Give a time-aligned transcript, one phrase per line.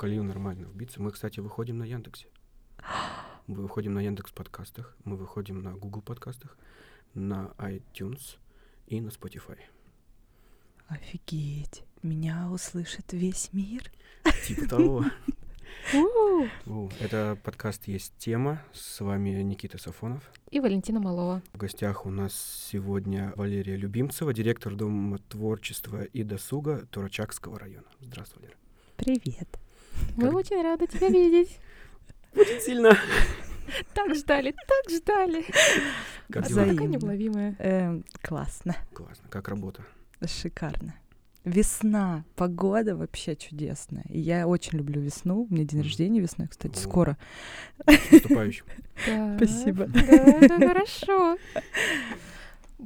[0.00, 1.02] колею нормально вбиться.
[1.02, 2.26] Мы, кстати, выходим на Яндексе.
[3.46, 6.56] Мы выходим на Яндекс подкастах, мы выходим на Google подкастах,
[7.14, 8.38] на iTunes
[8.86, 9.58] и на Spotify.
[10.86, 11.82] Офигеть.
[12.02, 13.90] Меня услышит весь мир.
[14.46, 15.04] Типа того.
[17.00, 18.62] Это подкаст «Есть тема».
[18.72, 20.22] С вами Никита Сафонов.
[20.50, 21.42] И Валентина Малова.
[21.52, 22.34] В гостях у нас
[22.70, 27.88] сегодня Валерия Любимцева, директор Дома творчества и досуга Турачакского района.
[28.00, 28.58] Здравствуй, Валера.
[28.96, 29.58] Привет.
[30.16, 31.58] Мы Как- очень рады тебя видеть.
[32.34, 32.96] Очень сильно.
[33.94, 35.44] Так ждали, так ждали.
[36.28, 36.66] Как дела?
[36.66, 37.54] такая неуловимая.
[37.60, 38.74] Эм, классно.
[38.92, 39.28] Классно.
[39.28, 39.84] Как работа?
[40.26, 40.96] Шикарно.
[41.44, 44.04] Весна, погода вообще чудесная.
[44.08, 45.46] И я очень люблю весну.
[45.48, 46.78] У меня день рождения весной, кстати, О.
[46.80, 47.16] скоро.
[47.86, 48.66] Наступающим.
[49.36, 49.86] Спасибо.
[49.86, 51.38] Да, это хорошо.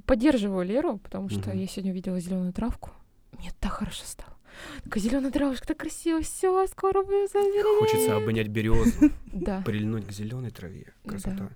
[0.06, 2.90] Поддерживаю Леру, потому что я сегодня увидела зеленую травку.
[3.38, 4.36] Мне так хорошо стало.
[4.85, 7.79] Такая зеленая травушка, так красиво, все, скоро будет зазеленеет.
[7.80, 9.63] Хочется обнять березу, Да.
[9.63, 10.93] прильнуть к зеленой траве.
[11.05, 11.10] Да.
[11.10, 11.51] Красота.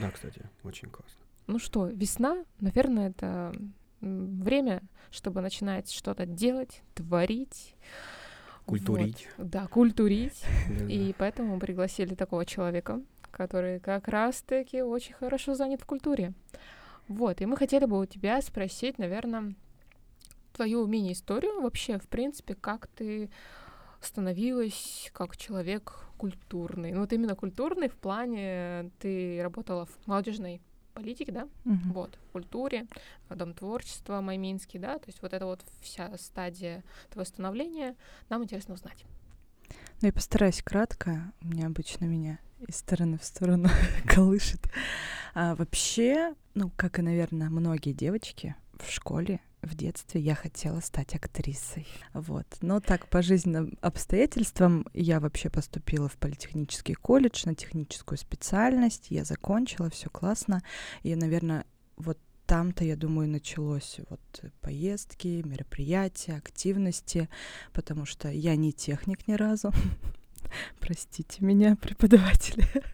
[0.00, 1.20] Да, кстати, очень классно.
[1.46, 3.52] Ну что, весна, наверное, это
[4.00, 7.74] время, чтобы начинать что-то делать, творить.
[8.66, 9.28] Культурить.
[9.36, 9.50] Вот.
[9.50, 10.42] Да, культурить.
[10.88, 16.32] И поэтому пригласили такого человека, который как раз-таки очень хорошо занят в культуре.
[17.08, 19.54] Вот, и мы хотели бы у тебя спросить, наверное,
[20.54, 23.30] твою мини-историю вообще, в принципе, как ты
[24.00, 26.92] становилась как человек культурный.
[26.92, 30.60] Ну, вот именно культурный в плане ты работала в молодежной
[30.94, 31.48] политике, да?
[31.64, 31.92] Мгм.
[31.92, 32.86] Вот, в культуре,
[33.28, 34.98] Дом творчества Майминский, да?
[34.98, 37.96] То есть вот это вот вся стадия твоего становления.
[38.28, 39.04] Нам интересно узнать.
[40.00, 41.32] Ну, я постараюсь кратко.
[41.40, 43.68] У меня обычно меня из стороны в сторону
[44.06, 44.60] колышет.
[45.34, 51.14] А вообще, ну, как и, наверное, многие девочки в школе, в детстве я хотела стать
[51.14, 51.86] актрисой.
[52.12, 52.46] Вот.
[52.60, 59.06] Но так по жизненным обстоятельствам я вообще поступила в политехнический колледж на техническую специальность.
[59.10, 60.62] Я закончила, все классно.
[61.02, 61.64] И, наверное,
[61.96, 67.28] вот там-то, я думаю, началось вот поездки, мероприятия, активности,
[67.72, 69.72] потому что я не техник ни разу.
[70.80, 72.64] Простите меня, преподаватели.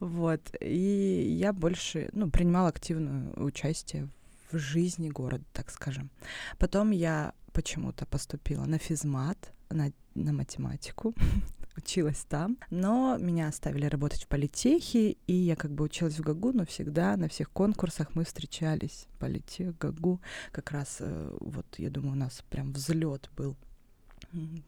[0.00, 0.40] Вот.
[0.60, 4.08] И я больше, ну, принимала активное участие
[4.52, 6.10] в жизни города, так скажем.
[6.58, 11.14] Потом я почему-то поступила на физмат, на, на математику,
[11.76, 16.52] училась там, но меня оставили работать в политехе, и я как бы училась в ГАГУ,
[16.52, 19.06] но всегда на всех конкурсах мы встречались.
[19.18, 20.20] Политех, ГАГУ,
[20.52, 23.56] как раз э, вот, я думаю, у нас прям взлет был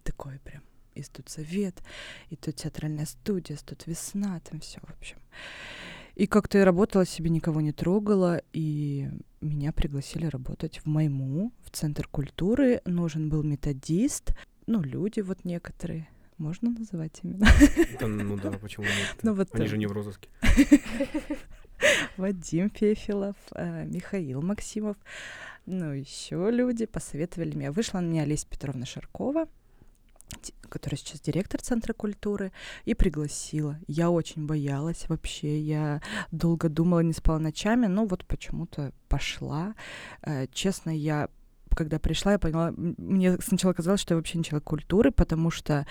[0.02, 0.62] такой прям
[0.94, 1.80] и студсовет,
[2.30, 5.18] и тут театральная студия, тут весна, там все, в общем.
[6.14, 9.08] И как-то я работала себе, никого не трогала, и
[9.40, 12.82] меня пригласили работать в Майму, в Центр культуры.
[12.84, 14.34] Нужен был методист,
[14.66, 16.08] ну, люди вот некоторые.
[16.38, 17.46] Можно называть имена?
[18.00, 19.16] Да, ну да, почему нет?
[19.22, 20.28] Ну вот Они же не в розыске.
[22.16, 24.96] Вадим Фефилов, э, Михаил Максимов,
[25.66, 27.70] ну, еще люди посоветовали мне.
[27.70, 29.46] Вышла на меня Олеся Петровна Шаркова,
[30.68, 32.52] которая сейчас директор Центра культуры,
[32.84, 33.78] и пригласила.
[33.86, 39.74] Я очень боялась вообще, я долго думала, не спала ночами, но вот почему-то пошла.
[40.22, 41.28] Э, Честно, я
[41.74, 45.86] когда пришла, я поняла, мне сначала казалось, что я вообще не человек культуры, потому что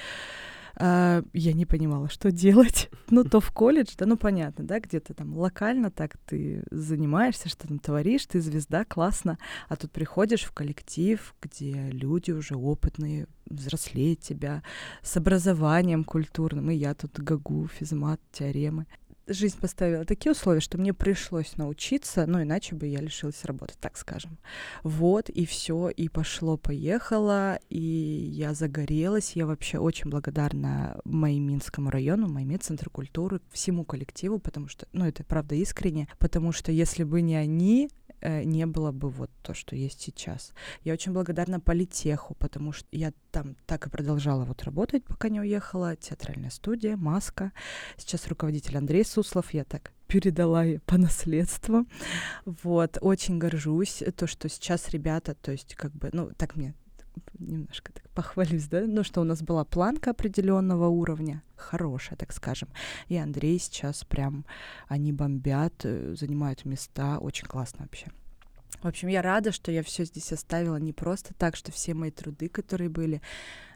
[0.77, 2.89] я не понимала, что делать.
[3.13, 7.67] Ну, то в колледж, да, ну, понятно, да, где-то там локально так ты занимаешься, что
[7.67, 9.37] там творишь, ты звезда, классно.
[9.67, 14.63] А тут приходишь в коллектив, где люди уже опытные, взрослее тебя,
[15.03, 18.85] с образованием культурным, и я тут гагу, физмат, теоремы.
[19.33, 23.97] Жизнь поставила такие условия, что мне пришлось научиться, ну, иначе бы я лишилась работы, так
[23.97, 24.37] скажем.
[24.83, 29.33] Вот, и все, и пошло-поехало, и я загорелась.
[29.35, 35.23] Я вообще очень благодарна Майминскому району, Майме Центру культуры, всему коллективу, потому что, ну, это
[35.23, 37.89] правда искренне, потому что если бы не они,
[38.21, 40.53] не было бы вот то, что есть сейчас.
[40.83, 45.39] Я очень благодарна Политеху, потому что я там так и продолжала вот работать, пока не
[45.39, 45.95] уехала.
[45.95, 47.51] Театральная студия, маска.
[47.97, 51.85] Сейчас руководитель Андрей Суслов, я так передала ей по наследству.
[52.45, 56.75] Вот, очень горжусь, то, что сейчас ребята, то есть как бы, ну, так мне
[57.39, 62.69] немножко так похвалюсь, да, ну, что у нас была планка определенного уровня, хорошая, так скажем,
[63.07, 64.45] и Андрей сейчас прям,
[64.87, 68.07] они бомбят, э, занимают места, очень классно вообще.
[68.81, 72.09] В общем, я рада, что я все здесь оставила не просто так, что все мои
[72.09, 73.21] труды, которые были,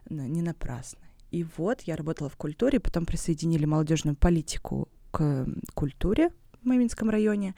[0.10, 1.00] не напрасны.
[1.32, 7.56] И вот я работала в культуре, потом присоединили молодежную политику к культуре в Маминском районе.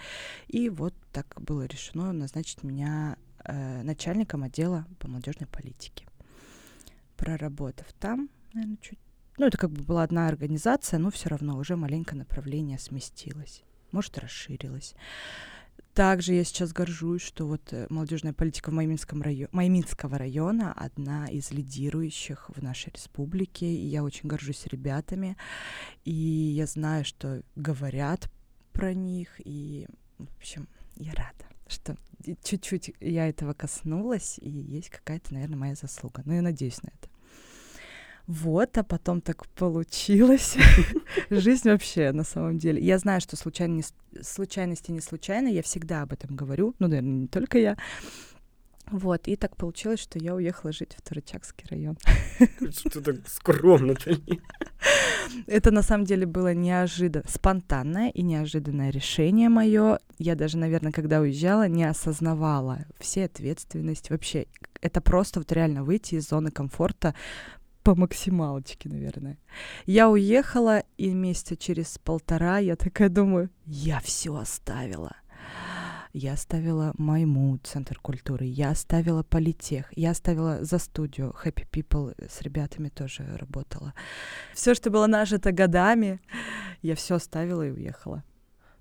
[0.47, 3.17] И вот так было решено назначить меня
[3.47, 6.05] э, начальником отдела по молодежной политике.
[7.15, 8.99] Проработав там, наверное, чуть
[9.37, 14.17] ну, это как бы была одна организация, но все равно уже маленько направление сместилось, может,
[14.17, 14.95] расширилось.
[15.93, 21.27] Также я сейчас горжусь, что вот э, молодежная политика в Майминском районе, Майминского района одна
[21.27, 25.37] из лидирующих в нашей республике, и я очень горжусь ребятами,
[26.03, 28.31] и я знаю, что говорят
[28.73, 31.95] про них, и, в общем, я рада, что
[32.43, 36.21] чуть-чуть я этого коснулась, и есть какая-то, наверное, моя заслуга.
[36.25, 37.09] Ну, я надеюсь на это.
[38.27, 40.57] Вот, а потом так получилось.
[41.29, 42.83] Жизнь вообще, на самом деле.
[42.83, 47.27] Я знаю, что случайности, случайности не случайны, я всегда об этом говорю, ну, наверное, не
[47.27, 47.77] только я.
[48.91, 51.97] Вот, и так получилось, что я уехала жить в Турачакский район.
[52.71, 54.17] Что так скромно-то?
[55.45, 59.99] Это на самом деле было неожиданно, спонтанное и неожиданное решение мое.
[60.19, 64.09] Я даже, наверное, когда уезжала, не осознавала все ответственность.
[64.09, 64.47] Вообще,
[64.81, 67.13] это просто вот реально выйти из зоны комфорта,
[67.83, 69.37] по максималочке, наверное.
[69.85, 75.15] Я уехала, и месяца через полтора я такая думаю, я все оставила.
[76.17, 82.41] Я оставила Майму, Центр культуры, я оставила Политех, я оставила за студию Happy People, с
[82.41, 83.93] ребятами тоже работала.
[84.53, 86.19] Все, что было нажито годами,
[86.81, 88.23] я все оставила и уехала.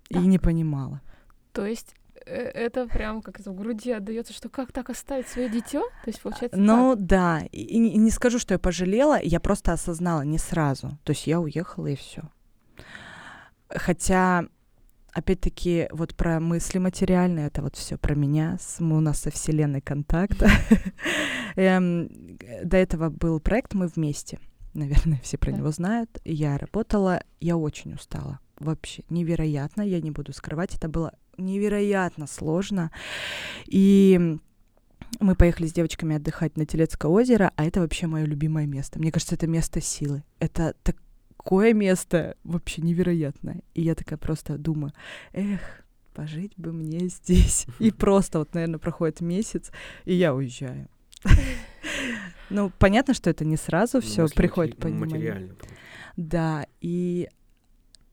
[0.09, 0.23] Так.
[0.23, 1.03] И не понимала.
[1.53, 1.94] То есть
[2.27, 5.82] Э, это прям как в груди отдается, что как так оставить свое дитё?
[6.05, 6.59] То есть получается.
[6.59, 7.06] Ну так.
[7.06, 10.99] да, и, и не скажу, что я пожалела, я просто осознала не сразу.
[11.05, 12.23] То есть я уехала и все.
[13.69, 14.47] Хотя
[15.17, 19.81] опять-таки, вот про мысли материальные, это вот все про меня, мы у нас со Вселенной
[19.81, 20.43] контакт.
[21.57, 22.11] Эм,
[22.63, 24.39] до этого был проект «Мы вместе»,
[24.75, 26.21] наверное, все про него знают.
[26.25, 32.91] Я работала, я очень устала, вообще невероятно, я не буду скрывать, это было невероятно сложно.
[33.65, 34.39] И
[35.19, 38.99] мы поехали с девочками отдыхать на Телецкое озеро, а это вообще мое любимое место.
[38.99, 40.25] Мне кажется, это место силы.
[40.41, 40.75] Это
[41.46, 43.60] такое место вообще невероятное.
[43.75, 44.93] И я такая просто думаю,
[45.32, 45.60] эх,
[46.12, 47.66] пожить бы мне здесь.
[47.78, 49.70] И просто вот, наверное, проходит месяц,
[50.04, 50.88] и я уезжаю.
[52.48, 55.50] Ну, понятно, что это не сразу все приходит понимание.
[56.16, 57.28] Да, и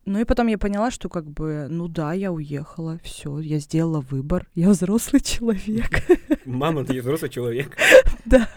[0.06, 4.00] ну и потом я поняла, что как бы, ну да, я уехала, все, я сделала
[4.00, 6.02] выбор, я взрослый человек.
[6.44, 7.76] Мама, ты взрослый человек.
[8.24, 8.48] Да,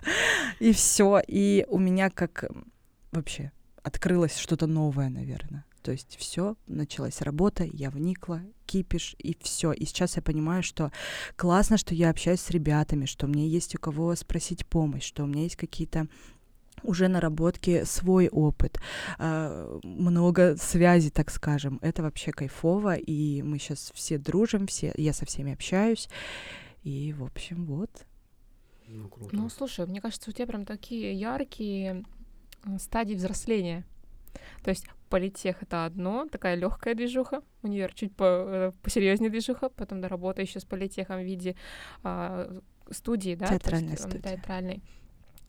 [0.59, 2.45] и все, и у меня как
[3.12, 3.51] вообще
[3.88, 5.66] открылось что-то новое, наверное.
[5.81, 9.72] То есть все, началась работа, я вникла, кипиш, и все.
[9.72, 10.92] И сейчас я понимаю, что
[11.36, 15.28] классно, что я общаюсь с ребятами, что мне есть у кого спросить помощь, что у
[15.28, 16.07] меня есть какие-то
[16.84, 18.80] уже наработки свой опыт,
[19.18, 21.80] э, много связей, так скажем.
[21.81, 26.10] Это вообще кайфово, и мы сейчас все дружим, все, я со всеми общаюсь,
[26.84, 28.06] и, в общем, вот.
[28.88, 29.36] Ну, круто.
[29.36, 32.04] Ну, слушай, мне кажется, у тебя прям такие яркие
[32.68, 33.86] э, стадии взросления.
[34.64, 40.02] То есть политех это одно, такая легкая движуха, универ чуть по, э, посерьезнее движуха, потом
[40.02, 41.56] до работы еще с политехом в виде
[42.04, 42.60] а,
[42.92, 44.22] студии, да, театральной есть, студии.
[44.22, 44.84] театральной.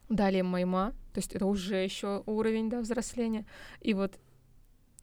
[0.09, 3.45] Далее майма, то есть это уже еще уровень да, взросления.
[3.81, 4.19] И вот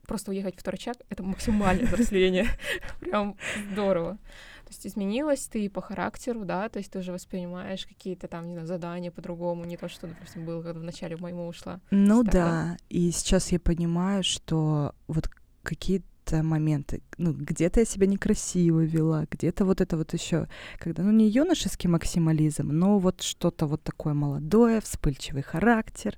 [0.08, 2.48] просто уехать в Торчак— это максимальное взросление.
[3.00, 3.38] Прям
[3.72, 4.18] здорово.
[4.66, 8.54] То есть изменилась ты по характеру, да, то есть ты уже воспринимаешь какие-то там, не
[8.54, 11.80] знаю, задания по-другому, не то, что, допустим, было, когда вначале в моему ушла.
[11.92, 15.30] Ну да, и сейчас я понимаю, что вот
[15.64, 17.02] какие-то какие-то моменты.
[17.18, 20.48] Ну, где-то я себя некрасиво вела, где-то вот это вот еще,
[20.80, 26.18] когда, ну, не юношеский максимализм, но вот что-то вот такое молодое, вспыльчивый характер,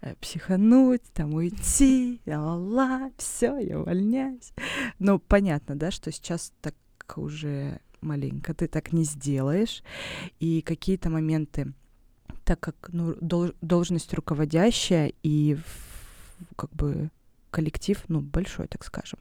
[0.00, 4.52] э, психануть, там уйти, ла все, я увольняюсь.
[4.98, 6.74] Ну, понятно, да, что сейчас так
[7.16, 9.82] уже маленько ты так не сделаешь,
[10.40, 11.72] и какие-то моменты,
[12.44, 15.58] так как ну, дол- должность руководящая и
[16.56, 17.10] как бы
[17.50, 19.18] коллектив, ну, большой, так скажем,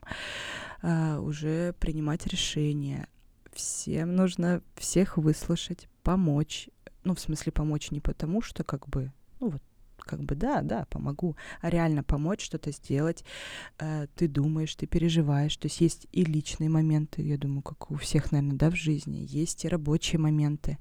[0.81, 3.07] а, уже принимать решения.
[3.53, 6.69] Всем нужно всех выслушать, помочь.
[7.03, 9.62] Ну, в смысле, помочь не потому, что как бы, ну, вот,
[10.08, 13.24] как бы, да, да, помогу, а реально помочь что-то сделать.
[13.78, 15.56] Э, ты думаешь, ты переживаешь.
[15.58, 19.26] То есть есть и личные моменты, я думаю, как у всех, наверное, да, в жизни.
[19.30, 20.78] Есть и рабочие моменты.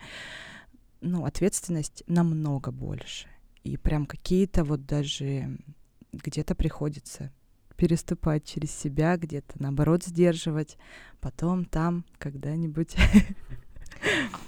[1.00, 3.28] Ну, ответственность намного больше.
[3.64, 5.58] И прям какие-то вот даже
[6.12, 7.32] где-то приходится
[7.76, 10.78] переступать через себя, где-то наоборот сдерживать,
[11.20, 12.96] потом там когда-нибудь.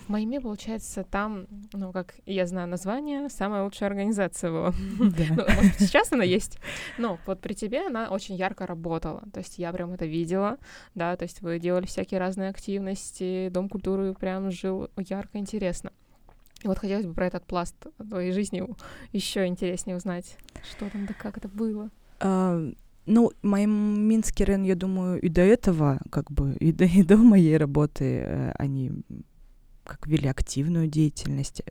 [0.06, 4.72] В Майме, получается, там, ну, как я знаю название, самая лучшая организация была.
[4.98, 5.24] Да.
[5.30, 6.58] ну, может, сейчас она есть,
[6.98, 9.22] но вот при тебе она очень ярко работала.
[9.32, 10.58] То есть я прям это видела,
[10.94, 15.92] да, то есть вы делали всякие разные активности, Дом культуры прям жил ярко, интересно.
[16.62, 18.64] И вот хотелось бы про этот пласт твоей жизни
[19.12, 20.36] еще интереснее узнать,
[20.68, 21.90] что там, да как это было.
[22.20, 22.60] А,
[23.06, 27.16] ну, мой Минский район, я думаю, и до этого, как бы, и до, и до
[27.16, 28.92] моей работы э, они
[29.88, 31.62] как вели активную деятельность.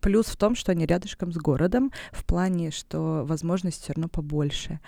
[0.00, 4.80] Плюс в том, что они рядышком с городом, в плане, что возможностей все равно побольше.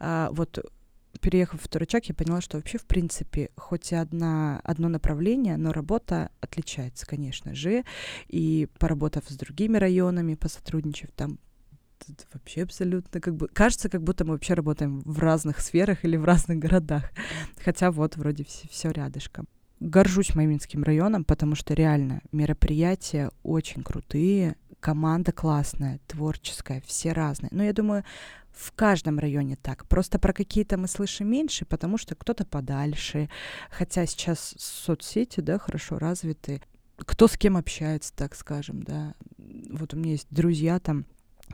[0.00, 0.58] А, вот
[1.20, 5.72] переехав в Турачак, я поняла, что вообще, в принципе, хоть и одна, одно направление, но
[5.72, 7.84] работа отличается, конечно же.
[8.28, 11.38] И поработав с другими районами, посотрудничав там,
[12.32, 16.24] вообще абсолютно как бы кажется, как будто мы вообще работаем в разных сферах или в
[16.24, 17.10] разных городах,
[17.64, 19.48] хотя вот вроде все, все рядышком
[19.84, 27.50] горжусь Майминским районом, потому что реально мероприятия очень крутые, команда классная, творческая, все разные.
[27.52, 28.04] Но я думаю,
[28.52, 29.86] в каждом районе так.
[29.86, 33.28] Просто про какие-то мы слышим меньше, потому что кто-то подальше.
[33.70, 36.62] Хотя сейчас соцсети, да, хорошо развиты.
[36.96, 39.14] Кто с кем общается, так скажем, да.
[39.70, 41.06] Вот у меня есть друзья там,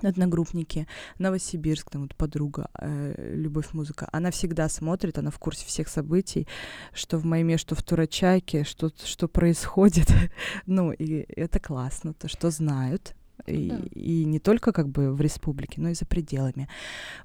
[0.09, 0.87] одногруппники,
[1.19, 6.47] Новосибирск, там вот подруга, э, Любовь Музыка, она всегда смотрит, она в курсе всех событий,
[6.92, 10.09] что в Майме, что в Турачаке, что, что происходит.
[10.66, 13.14] ну, и это классно, то, что знают.
[13.47, 13.78] И, да.
[13.92, 16.69] и не только как бы в республике, но и за пределами.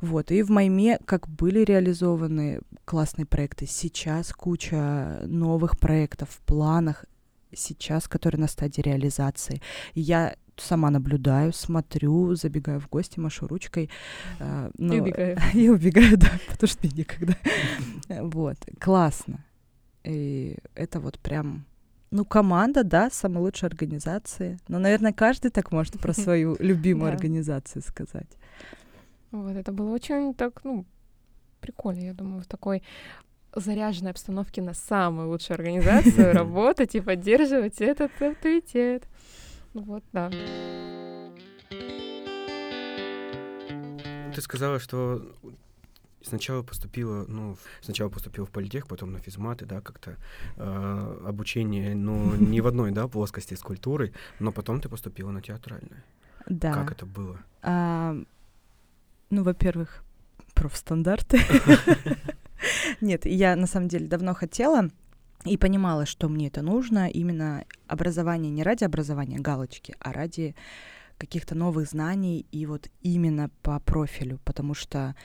[0.01, 0.31] Вот.
[0.31, 7.05] И в Майме как были реализованы классные проекты, сейчас куча новых проектов в планах,
[7.53, 9.61] сейчас, которые на стадии реализации.
[9.93, 13.89] Я сама наблюдаю, смотрю, забегаю в гости, машу ручкой.
[14.39, 14.93] Э, но...
[14.93, 15.37] И убегаю.
[15.53, 17.37] И убегаю, да, потому что мне некогда.
[18.21, 19.43] Вот, классно.
[20.03, 21.65] И это вот прям...
[22.11, 24.59] Ну, команда, да, самой лучшей организации.
[24.67, 28.37] Но, наверное, каждый так может про свою любимую организацию сказать.
[29.31, 30.85] Вот, это было очень так, ну,
[31.59, 32.83] прикольно, я думаю, в такой
[33.55, 39.03] заряженной обстановке на самую лучшую организацию работать и поддерживать этот авторитет.
[39.75, 40.31] Ну вот, да.
[44.33, 45.21] Ты сказала, что
[46.21, 50.15] сначала поступила, ну, сначала поступила в политех, потом на физматы, да, как-то
[50.55, 55.41] э, обучение, ну, не в одной, да, плоскости с культурой, но потом ты поступила на
[55.41, 56.05] театральное.
[56.47, 56.71] Да.
[56.71, 57.37] Как это было?
[57.61, 58.15] А,
[59.29, 60.05] ну, во-первых,
[60.53, 61.41] профстандарты.
[63.01, 64.89] Нет, я на самом деле давно хотела
[65.45, 70.55] и понимала, что мне это нужно, именно образование не ради образования галочки, а ради
[71.17, 75.15] каких-то новых знаний и вот именно по профилю, потому что,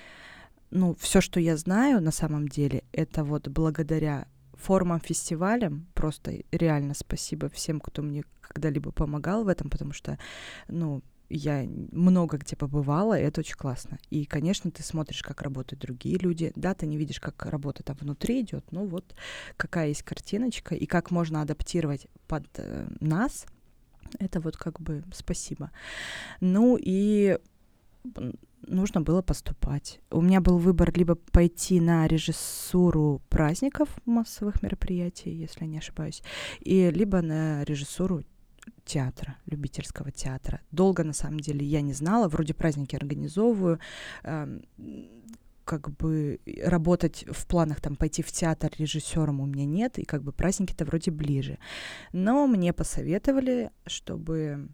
[0.71, 6.95] ну, все, что я знаю на самом деле, это вот благодаря формам фестивалям, просто реально
[6.95, 10.19] спасибо всем, кто мне когда-либо помогал в этом, потому что,
[10.69, 13.99] ну, я много где побывала, и это очень классно.
[14.11, 16.53] И, конечно, ты смотришь, как работают другие люди.
[16.57, 19.15] Да, ты не видишь, как работа там внутри идет, но вот
[19.57, 23.47] какая есть картиночка, и как можно адаптировать под э, нас,
[24.19, 25.71] это вот как бы спасибо.
[26.41, 27.39] Ну и
[28.67, 30.01] нужно было поступать.
[30.11, 36.23] У меня был выбор либо пойти на режиссуру праздников массовых мероприятий, если не ошибаюсь,
[36.61, 38.23] и либо на режиссуру
[38.85, 40.61] театра, любительского театра.
[40.71, 42.29] Долго, на самом деле, я не знала.
[42.29, 43.79] Вроде праздники организовываю.
[44.23, 44.61] Э,
[45.65, 50.25] как бы работать в планах там пойти в театр режиссером у меня нет, и как
[50.25, 51.59] бы праздники-то вроде ближе.
[52.13, 54.69] Но мне посоветовали, чтобы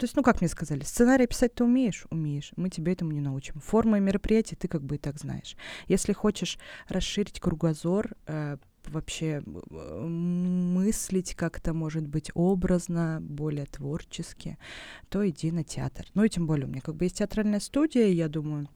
[0.00, 2.06] то есть, ну, как мне сказали, сценарий писать ты умеешь?
[2.08, 2.52] Умеешь.
[2.56, 3.60] Мы тебе этому не научим.
[3.60, 5.56] Формы мероприятий ты как бы и так знаешь.
[5.88, 8.56] Если хочешь расширить кругозор, э,
[8.88, 14.58] вообще э, мыслить как-то, может быть, образно, более творчески,
[15.08, 16.06] то иди на театр.
[16.14, 18.68] Ну и тем более у меня как бы есть театральная студия, я думаю,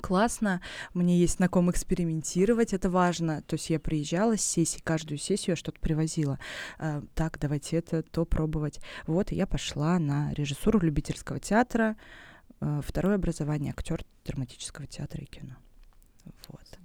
[0.00, 0.60] классно,
[0.94, 3.42] мне есть на ком экспериментировать, это важно.
[3.42, 6.38] То есть я приезжала с сессии, каждую сессию я что-то привозила.
[6.78, 8.80] Э, так, давайте это, то пробовать.
[9.06, 11.96] Вот, и я пошла на режиссуру любительского театра,
[12.60, 15.56] э, второе образование, актер драматического театра и кино.
[16.48, 16.78] Вот.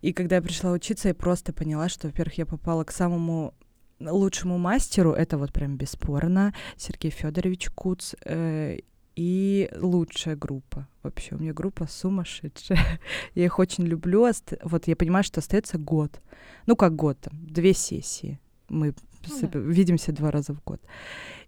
[0.00, 3.54] И когда я пришла учиться, я просто поняла, что, во-первых, я попала к самому
[4.00, 8.78] лучшему мастеру, это вот прям бесспорно, Сергей Федорович Куц, э,
[9.16, 10.86] и лучшая группа.
[11.02, 12.78] Вообще, у меня группа сумасшедшая.
[13.34, 14.28] я их очень люблю.
[14.62, 16.20] Вот я понимаю, что остается год.
[16.66, 18.38] Ну, как год, там, две сессии.
[18.68, 18.94] Мы
[19.26, 19.58] ну, да.
[19.58, 20.80] видимся два раза в год.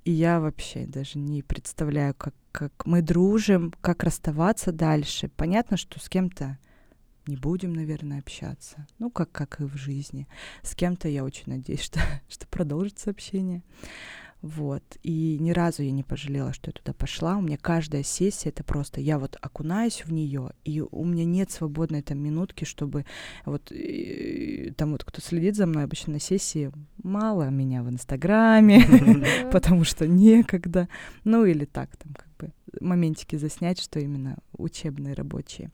[0.05, 5.29] И я вообще даже не представляю, как, как мы дружим, как расставаться дальше.
[5.29, 6.59] Понятно, что с кем-то
[7.31, 8.87] не будем, наверное, общаться.
[8.99, 10.27] Ну, как, как и в жизни.
[10.63, 13.63] С кем-то я очень надеюсь, что, что продолжится общение.
[14.43, 14.83] Вот.
[15.03, 17.37] И ни разу я не пожалела, что я туда пошла.
[17.37, 21.51] У меня каждая сессия это просто я вот окунаюсь в нее, и у меня нет
[21.51, 23.05] свободной там минутки, чтобы
[23.45, 26.73] вот и, там вот кто следит за мной обычно на сессии,
[27.03, 28.83] мало меня в Инстаграме,
[29.53, 30.89] потому что некогда.
[31.25, 35.71] Ну или так там как бы моментики заснять, что именно учебные рабочие.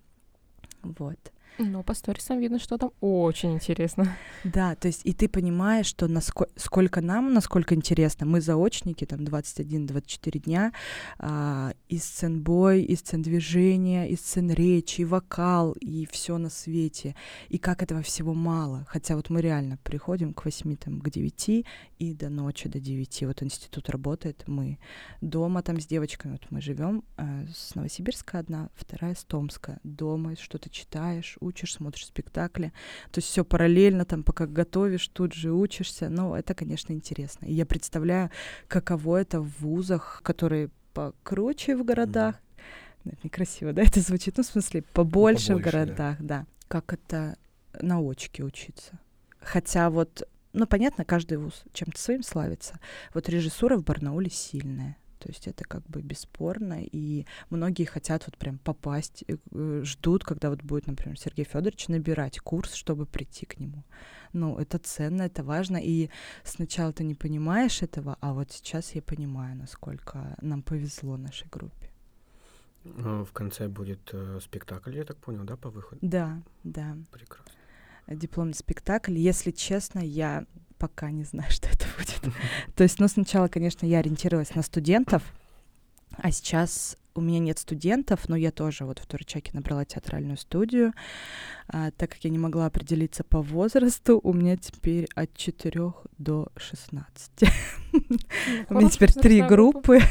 [0.83, 1.19] Вот.
[1.59, 4.17] Но по сторисам видно, что там очень интересно.
[4.45, 9.21] Да, то есть и ты понимаешь, что насколько, сколько нам, насколько интересно, мы заочники, там
[9.21, 10.73] 21-24 дня,
[11.19, 16.51] а, и сцен бой, и сцен движения, и сцен речи, и вокал, и все на
[16.51, 17.15] свете,
[17.49, 18.87] и как этого всего мало.
[18.89, 21.65] Хотя вот мы реально приходим к 8, там, к 9
[21.99, 23.23] и до ночи, до 9.
[23.25, 24.79] Вот институт работает, мы
[25.21, 29.81] дома там с девочками, вот мы живем э, с Новосибирска одна, вторая с Томска.
[29.83, 32.73] Дома что-то читаешь, учишь, смотришь спектакли.
[33.11, 36.09] То есть все параллельно, там, пока готовишь, тут же учишься.
[36.09, 37.47] Но это, конечно, интересно.
[37.47, 38.31] И я представляю,
[38.69, 42.35] каково это в вузах, которые покруче в городах.
[42.35, 43.13] Mm-hmm.
[43.13, 44.37] Это некрасиво, да, это звучит?
[44.37, 46.41] Ну, в смысле, побольше, ну, побольше в городах, да.
[46.41, 46.47] да.
[46.69, 47.37] Как это
[47.81, 48.99] на очке учиться.
[49.39, 52.81] Хотя вот, ну, понятно, каждый вуз чем-то своим славится.
[53.15, 54.97] Вот режиссура в Барнауле сильная.
[55.19, 60.51] То есть это как бы бесспорно, и многие хотят вот прям попасть, э, ждут, когда
[60.51, 63.85] вот будет, например, Сергей Федорович набирать курс, чтобы прийти к нему.
[64.33, 66.11] Ну, это ценно, это важно, и
[66.45, 71.91] сначала ты не понимаешь этого, а вот сейчас я понимаю, насколько нам повезло нашей группе.
[72.85, 75.99] Ну, в конце будет э, спектакль, я так понял, да, по выходу?
[76.03, 76.97] Да, да.
[77.11, 77.53] Прекрасно.
[78.07, 79.19] Дипломный спектакль.
[79.19, 80.47] Если честно, я
[80.79, 82.35] пока не знаю, что это будет.
[82.75, 85.23] То есть, ну, сначала, конечно, я ориентировалась на студентов,
[86.17, 90.93] а сейчас у меня нет студентов, но я тоже вот в Турчаке набрала театральную студию.
[91.69, 96.49] А, так как я не могла определиться по возрасту, у меня теперь от 4 до
[96.57, 97.31] 16.
[97.93, 98.01] Ну,
[98.69, 100.01] у меня теперь три группы.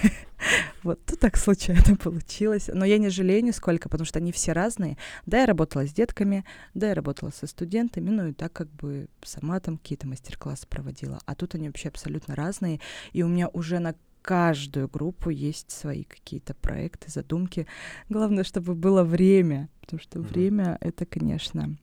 [0.84, 2.70] Вот тут так случайно получилось.
[2.72, 4.98] Но я не жалею нисколько, потому что они все разные.
[5.26, 9.08] Да, я работала с детками, да, я работала со студентами, ну и так как бы
[9.24, 11.20] сама там какие-то мастер-классы проводила.
[11.26, 12.80] А тут они вообще абсолютно разные.
[13.14, 13.96] И у меня уже на
[14.26, 17.68] каждую группу есть свои какие-то проекты, задумки.
[18.10, 20.28] Главное, чтобы было время, потому что mm-hmm.
[20.34, 21.78] время это, конечно,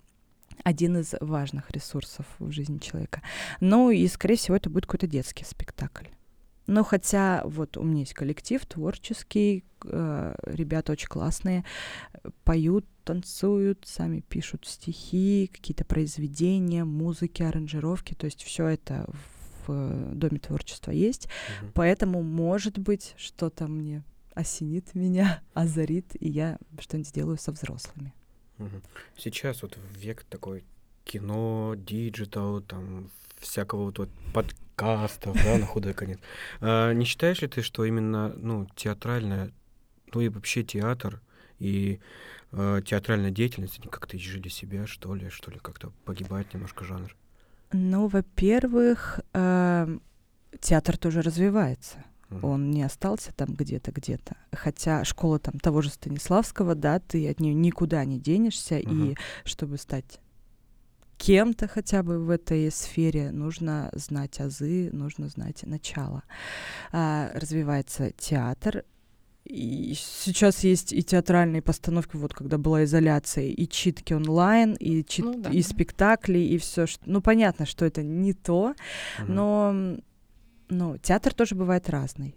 [0.64, 3.22] один из важных ресурсов в жизни человека.
[3.60, 6.06] Ну и, скорее всего, это будет какой-то детский спектакль.
[6.66, 11.64] Но хотя вот у меня есть коллектив творческий, э, ребята очень классные,
[12.42, 19.08] поют, танцуют, сами пишут стихи, какие-то произведения, музыки, аранжировки, то есть все это
[19.66, 21.26] в Доме творчества есть,
[21.60, 21.72] угу.
[21.74, 24.02] поэтому, может быть, что-то мне
[24.34, 28.12] осенит меня, озарит, и я что-нибудь сделаю со взрослыми.
[28.58, 28.82] Угу.
[29.16, 30.64] Сейчас вот век такой
[31.04, 36.18] кино, digital, там всякого вот, вот подкастов, да, на худой конец.
[36.60, 39.52] А, не считаешь ли ты, что именно, ну, театральная,
[40.14, 41.20] ну и вообще театр
[41.58, 42.00] и
[42.52, 47.16] э, театральная деятельность, они как-то изжили себя, что ли, что ли, как-то погибает немножко жанр?
[47.72, 49.98] Ну, во-первых, э,
[50.60, 52.04] театр тоже развивается.
[52.40, 54.36] Он не остался там где-то, где-то.
[54.52, 59.12] Хотя школа там того же Станиславского, да, ты от нее никуда не денешься, mm-hmm.
[59.12, 60.18] и чтобы стать
[61.18, 66.24] кем-то хотя бы в этой сфере, нужно знать азы, нужно знать начало.
[66.90, 68.84] А, развивается театр,
[69.44, 75.24] и сейчас есть и театральные постановки, вот когда была изоляция, и читки онлайн, и, чит,
[75.24, 75.50] ну, да.
[75.50, 76.86] и спектакли, и все.
[76.86, 77.02] Что...
[77.06, 78.74] Ну, понятно, что это не то,
[79.18, 79.32] угу.
[79.32, 79.96] но,
[80.68, 82.36] но театр тоже бывает разный.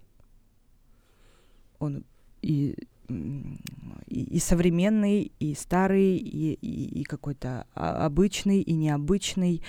[1.78, 2.04] Он
[2.42, 2.76] и
[3.08, 9.62] и, и современный, и старый, и, и, и какой-то обычный, и необычный,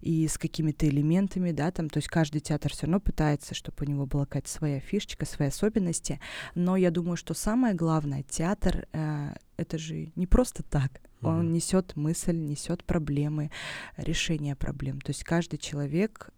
[0.00, 3.84] и с какими-то элементами, да, там, то есть каждый театр все равно пытается, чтобы у
[3.84, 6.20] него была какая-то своя фишечка, свои особенности,
[6.54, 11.28] но я думаю, что самое главное, театр э, это же не просто так, mm-hmm.
[11.28, 13.50] он несет мысль, несет проблемы,
[13.96, 16.30] решение проблем, то есть каждый человек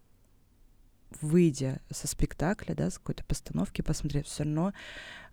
[1.21, 4.73] выйдя со спектакля, да, с какой-то постановки, посмотрев, все равно,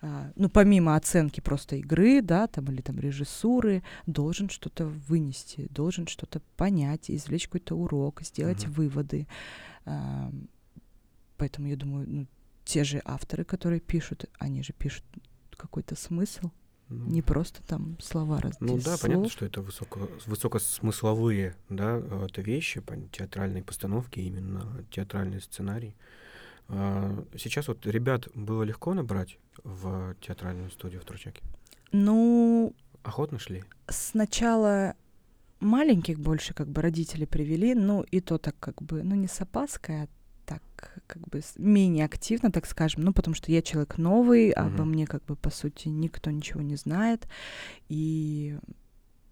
[0.01, 6.07] а, ну, помимо оценки просто игры, да, там, или там режиссуры, должен что-то вынести, должен
[6.07, 8.71] что-то понять, извлечь какой-то урок, сделать uh-huh.
[8.71, 9.27] выводы.
[9.85, 10.31] А,
[11.37, 12.27] поэтому я думаю, ну,
[12.63, 15.03] те же авторы, которые пишут, они же пишут
[15.55, 16.51] какой-то смысл,
[16.89, 18.55] ну, не просто там слова раз.
[18.59, 19.01] Ну да, слов.
[19.01, 25.95] понятно, что это высоко, высокосмысловые да, это вещи, театральные постановки, именно театральный сценарий.
[26.67, 31.41] А, сейчас вот ребят было легко набрать в театральную студию в Тручаке?
[31.91, 32.73] Ну...
[33.03, 33.63] Охотно шли?
[33.87, 34.95] Сначала
[35.59, 39.41] маленьких больше как бы родители привели, ну и то так как бы, ну не с
[39.41, 40.07] опаской, а
[40.45, 40.61] так
[41.07, 44.53] как бы менее активно, так скажем, ну потому что я человек новый, uh-huh.
[44.75, 47.27] обо мне как бы по сути никто ничего не знает,
[47.89, 48.57] и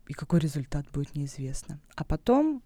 [0.08, 1.80] и какой результат будет неизвестно.
[1.96, 2.62] А потом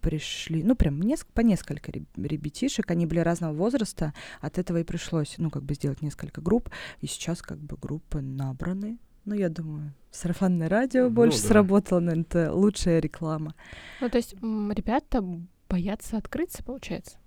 [0.00, 5.34] пришли, ну прям неск- по несколько ребятишек, они были разного возраста, от этого и пришлось,
[5.38, 9.92] ну как бы сделать несколько групп, и сейчас как бы группы набраны, Ну, я думаю,
[10.10, 11.48] сарафанное радио Ну больше да.
[11.48, 13.54] сработало, наверное, это лучшая реклама.
[14.00, 15.22] Ну, то есть м, ребята
[15.68, 17.18] боятся открыться, получается?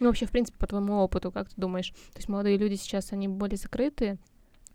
[0.00, 1.90] Ну, вообще, в принципе, по твоему опыту, как ты думаешь?
[1.90, 4.18] То есть молодые люди сейчас, они более закрытые?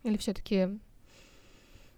[0.02, 0.80] Или все таки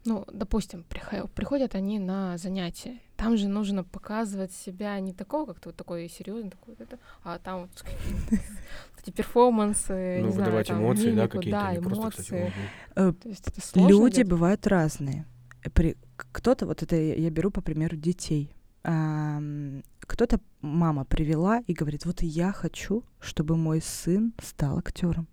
[0.04, 3.00] ну, допустим, прихо- приходят они на занятия.
[3.16, 6.98] Там же нужно показывать себя не такого, как ты вот такой серьезный, такой, вот это,
[7.22, 8.44] а там вот какие-то
[9.02, 12.52] эти перформансы, Ну, не знаю, выдавать там, эмоции, да, мимику, какие-то, да, просто, кстати, эмоции.
[12.96, 15.24] Э, То есть это сложно Люди бывают разные.
[15.72, 15.96] При...
[16.16, 18.53] Кто-то, вот это я беру, по примеру, детей.
[18.84, 25.26] Кто-то мама привела и говорит, вот я хочу, чтобы мой сын стал актером,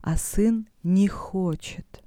[0.00, 2.02] а сын не хочет.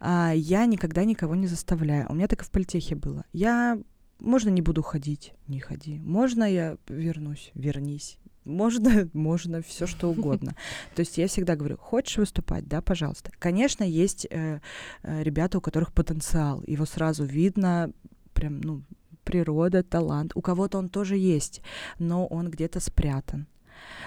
[0.00, 2.06] А я никогда никого не заставляю.
[2.10, 3.24] У меня так и в политехе было.
[3.32, 3.78] Я,
[4.18, 6.00] можно не буду ходить, не ходи.
[6.00, 8.18] Можно я вернусь, вернись.
[8.44, 10.56] Можно, можно, все что угодно.
[10.96, 13.30] То есть я всегда говорю, хочешь выступать, да, пожалуйста.
[13.38, 14.60] Конечно, есть э,
[15.02, 17.92] э, ребята, у которых потенциал, его сразу видно,
[18.32, 18.82] прям, ну,
[19.26, 20.32] природа, талант.
[20.34, 21.60] У кого-то он тоже есть,
[21.98, 23.46] но он где-то спрятан.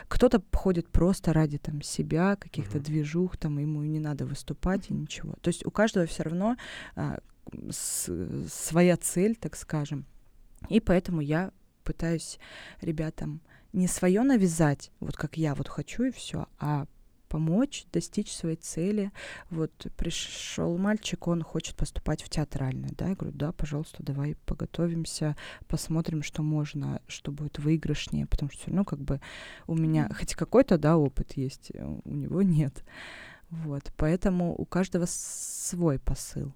[0.08, 2.84] Кто-то ходит просто ради там себя, каких-то Мгм.
[2.86, 5.34] движух, там ему не надо выступать и ничего.
[5.42, 6.56] То есть у каждого все равно
[6.96, 7.20] а,
[7.70, 10.06] с- своя цель, так скажем.
[10.70, 11.52] И поэтому я
[11.84, 12.40] пытаюсь
[12.82, 13.42] ребятам
[13.74, 16.86] не свое навязать, вот как я вот хочу и все, а
[17.30, 19.12] помочь достичь своей цели.
[19.50, 25.38] Вот пришел мальчик, он хочет поступать в театральное, да, я говорю, да, пожалуйста, давай поготовимся,
[25.68, 29.22] посмотрим, что можно, что будет выигрышнее, потому что, ну, как бы
[29.68, 32.84] у меня хоть какой-то, да, опыт есть, э, у него нет.
[33.50, 36.54] Вот, поэтому у каждого свой посыл.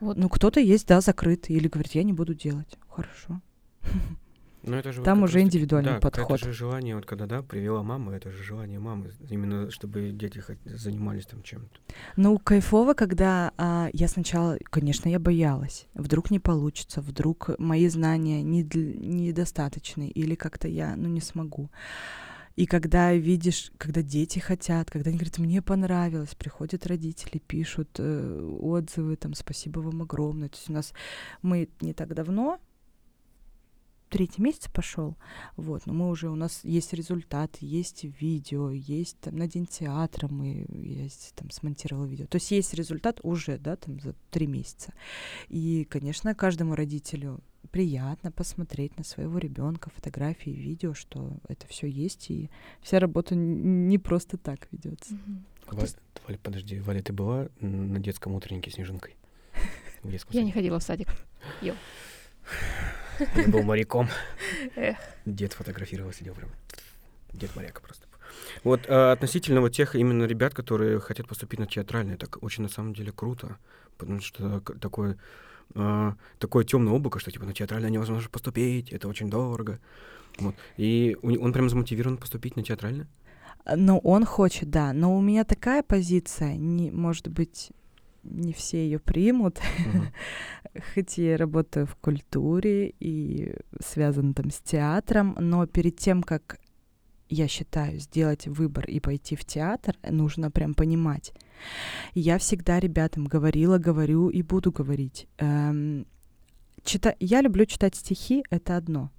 [0.00, 2.78] Вот Ну, кто-то есть, да, закрытый, или говорит, я не буду делать.
[2.88, 3.40] Хорошо.
[4.62, 6.38] Ну, это же вот Там как уже индивидуальный да, подход.
[6.40, 10.42] Это же желание, вот когда, да, привела мама, это же желание мамы, именно чтобы дети
[10.64, 11.80] занимались там чем-то.
[12.16, 15.86] Ну, кайфово, когда а, я сначала, конечно, я боялась.
[15.94, 21.70] Вдруг не получится, вдруг мои знания не недостаточны, или как-то я, ну, не смогу.
[22.56, 28.58] И когда видишь, когда дети хотят, когда они говорят, мне понравилось, приходят родители, пишут э,
[28.60, 30.48] отзывы, там, спасибо вам огромное.
[30.48, 30.92] То есть у нас
[31.40, 32.58] мы не так давно,
[34.10, 35.16] третий месяц пошел,
[35.56, 40.28] вот, но мы уже, у нас есть результат, есть видео, есть там на День театра
[40.28, 42.26] мы, я там смонтировала видео.
[42.26, 44.92] То есть есть результат уже, да, там за три месяца.
[45.48, 52.30] И, конечно, каждому родителю приятно посмотреть на своего ребенка фотографии, видео, что это все есть,
[52.30, 52.50] и
[52.82, 55.14] вся работа не просто так ведется.
[55.14, 55.44] Мгм.
[55.70, 55.86] Ва-
[56.26, 59.14] Валя, подожди, Валя, ты была на детском утреннике снежинкой?
[60.30, 61.08] Я не ходила в садик.
[63.36, 64.08] Я был моряком.
[64.76, 64.96] Эх.
[65.26, 66.50] Дед фотографировал, сидел прям.
[67.32, 68.06] Дед моряк просто.
[68.64, 72.68] Вот а, относительно вот тех именно ребят, которые хотят поступить на театральное, так очень на
[72.68, 73.58] самом деле круто,
[73.98, 75.16] потому что такое
[75.74, 79.78] а, такое темное облако, что типа на театральное невозможно поступить, это очень дорого.
[80.38, 80.54] Вот.
[80.76, 83.08] И он прям замотивирован поступить на театральное.
[83.76, 84.92] Но он хочет, да.
[84.92, 87.70] Но у меня такая позиция, не, может быть,
[88.22, 90.06] не все ее примут, Мгм.
[90.94, 96.58] хоть я работаю в культуре и связана там с театром, но перед тем, как
[97.28, 101.32] я считаю, сделать выбор и пойти в театр, нужно прям понимать.
[102.14, 105.28] Я всегда ребятам говорила, говорю и буду говорить.
[105.38, 106.06] эм,
[106.82, 109.10] чита- Я люблю читать стихи, это одно.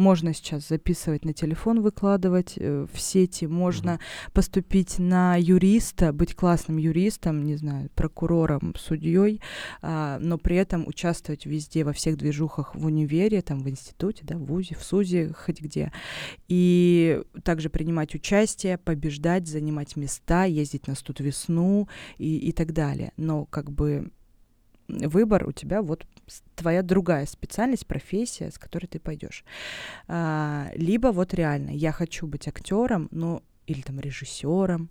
[0.00, 4.00] Можно сейчас записывать на телефон, выкладывать э, в сети, можно Мгм.
[4.32, 9.42] поступить на юриста, быть классным юристом, не знаю, прокурором, судьей,
[9.82, 14.38] а, но при этом участвовать везде, во всех движухах в универе, там, в институте, да,
[14.38, 15.92] в ВУЗе, в СУЗе, хоть где.
[16.48, 23.12] И также принимать участие, побеждать, занимать места, ездить на студ весну и, и так далее.
[23.18, 24.10] Но как бы
[25.08, 26.06] выбор у тебя вот
[26.56, 29.44] твоя другая специальность, профессия, с которой ты пойдешь.
[30.08, 34.90] А, либо вот реально я хочу быть актером, ну или там режиссером,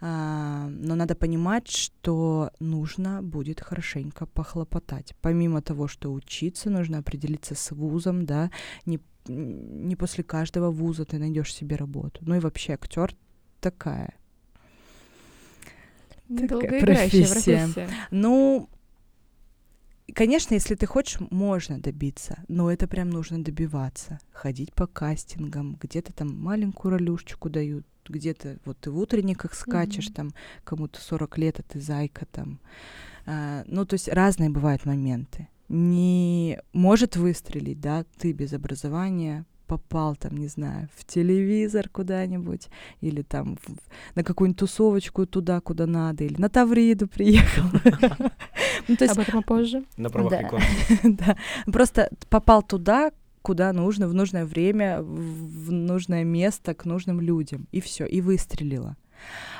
[0.00, 5.14] а, но надо понимать, что нужно будет хорошенько похлопотать.
[5.22, 8.50] Помимо того, что учиться, нужно определиться с вузом, да,
[8.84, 12.20] не, не после каждого вуза ты найдешь себе работу.
[12.26, 13.14] Ну и вообще актер
[13.60, 14.14] такая.
[16.28, 17.72] Долгоиграющая профессия.
[17.72, 17.88] профессия.
[18.10, 18.68] Ну,
[20.14, 24.18] конечно, если ты хочешь, можно добиться, но это прям нужно добиваться.
[24.32, 30.14] Ходить по кастингам, где-то там маленькую ролюшечку дают, где-то вот ты в утренниках скачешь, Мгм.
[30.14, 30.30] там
[30.64, 32.60] кому-то 40 лет, а ты зайка там.
[33.26, 35.48] А, ну, то есть разные бывают моменты.
[35.68, 42.68] Не может выстрелить, да, ты без образования, попал там, не знаю, в телевизор куда-нибудь,
[43.00, 43.76] или там в,
[44.14, 47.64] на какую-нибудь тусовочку туда, куда надо, или на Тавриду приехал.
[48.88, 49.84] Ну, Об этом позже.
[49.96, 50.64] На правах рекламы.
[51.16, 53.10] Да, просто попал туда,
[53.42, 58.96] куда нужно, в нужное время, в нужное место, к нужным людям, и все, и выстрелила.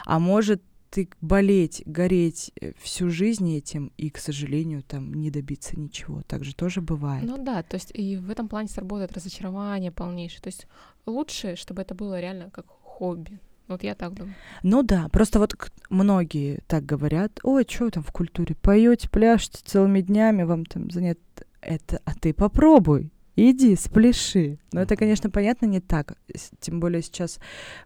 [0.05, 5.79] А может ты болеть, гореть э, всю жизнь этим и, к сожалению, там не добиться
[5.79, 6.23] ничего.
[6.27, 7.25] Так же тоже бывает.
[7.25, 10.41] Ну да, то есть и в этом плане сработает разочарование полнейшее.
[10.41, 10.67] То есть
[11.07, 13.41] лучше, чтобы это было реально как хобби.
[13.69, 14.35] Вот я так думаю.
[14.63, 15.55] Ну да, просто вот
[15.91, 20.91] многие так говорят, ой, что вы там в культуре поете, пляшете целыми днями, вам там
[20.91, 21.19] занят
[21.61, 24.59] это, а ты попробуй, иди, спляши.
[24.73, 26.17] Но это, конечно, понятно, не так.
[26.61, 27.39] Тем более сейчас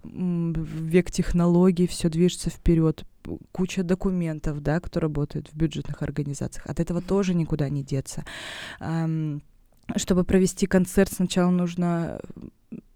[0.03, 3.05] век технологий, все движется вперед,
[3.53, 6.67] куча документов, да, кто работает в бюджетных организациях.
[6.67, 8.25] От этого тоже никуда не деться.
[9.97, 12.21] Чтобы провести концерт, сначала нужно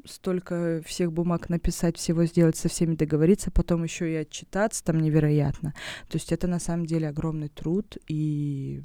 [0.04, 5.74] столько всех бумаг написать, всего сделать, со всеми договориться, потом еще и отчитаться там невероятно.
[6.08, 8.82] То есть это на самом деле огромный труд и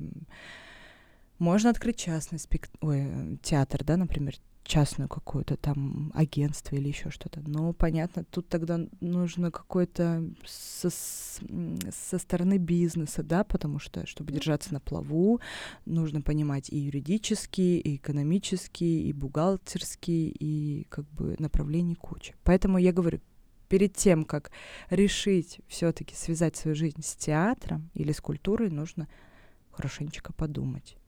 [1.39, 2.71] можно открыть частный спект...
[2.82, 4.36] Ой, театр, да, например,
[4.69, 7.41] частную какую-то там агентство или еще что-то.
[7.41, 14.71] Но понятно, тут тогда нужно какое-то со, со стороны бизнеса, да, потому что, чтобы держаться
[14.73, 15.41] на плаву,
[15.86, 22.36] нужно понимать и юридические, и экономические, и бухгалтерские, и как бы направлений куча.
[22.43, 23.21] Поэтому я говорю,
[23.69, 24.52] перед тем, как
[24.91, 29.08] решить все-таки связать свою жизнь с театром или с культурой, нужно
[29.71, 30.99] хорошенечко подумать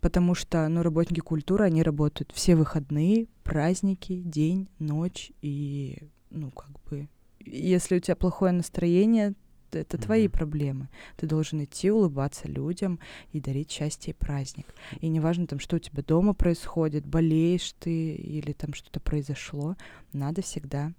[0.00, 6.70] потому что, ну, работники культуры, они работают все выходные, праздники, день, ночь, и, ну, как
[6.84, 7.08] бы,
[7.40, 9.34] если у тебя плохое настроение,
[9.70, 10.02] это mm-hmm.
[10.02, 10.88] твои проблемы.
[11.16, 12.98] Ты должен идти, улыбаться людям
[13.32, 14.66] и дарить счастье и праздник.
[15.00, 19.76] И неважно там, что у тебя дома происходит, болеешь ты или там что-то произошло,
[20.12, 20.92] надо всегда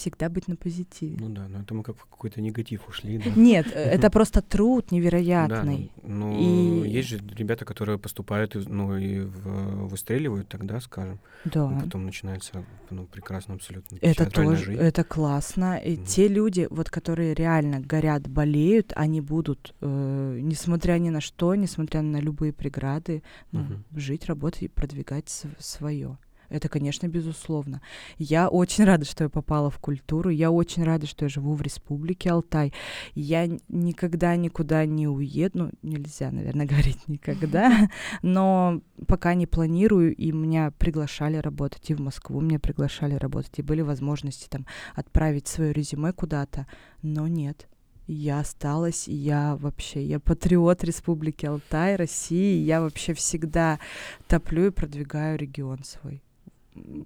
[0.00, 1.16] всегда быть на позитиве.
[1.20, 3.18] Ну да, но это мы как в какой-то негатив ушли.
[3.18, 3.30] Да?
[3.36, 5.92] Нет, э, это просто труд невероятный.
[5.96, 6.88] Да, ну, ну и...
[6.88, 11.20] есть же ребята, которые поступают, ну и в, выстреливают тогда, скажем.
[11.44, 11.70] Да.
[11.70, 13.98] И потом начинается ну, прекрасно абсолютно.
[14.00, 14.80] Это тоже, жизнь.
[14.80, 15.76] это классно.
[15.76, 21.54] И те люди, вот которые реально горят, болеют, они будут, э, несмотря ни на что,
[21.54, 26.18] несмотря на любые преграды, ну, жить, работать и продвигать свое.
[26.50, 27.80] Это, конечно, безусловно.
[28.18, 30.30] Я очень рада, что я попала в культуру.
[30.30, 32.72] Я очень рада, что я живу в Республике Алтай.
[33.14, 35.50] Я никогда никуда не уеду.
[35.58, 37.88] Ну, нельзя, наверное, говорить никогда.
[38.22, 43.62] Но пока не планирую, и меня приглашали работать и в Москву, меня приглашали работать, и
[43.62, 46.66] были возможности там отправить свое резюме куда-то.
[47.02, 47.68] Но нет,
[48.06, 53.78] я осталась, я вообще, я патриот Республики Алтай, России, я вообще всегда
[54.26, 56.22] топлю и продвигаю регион свой.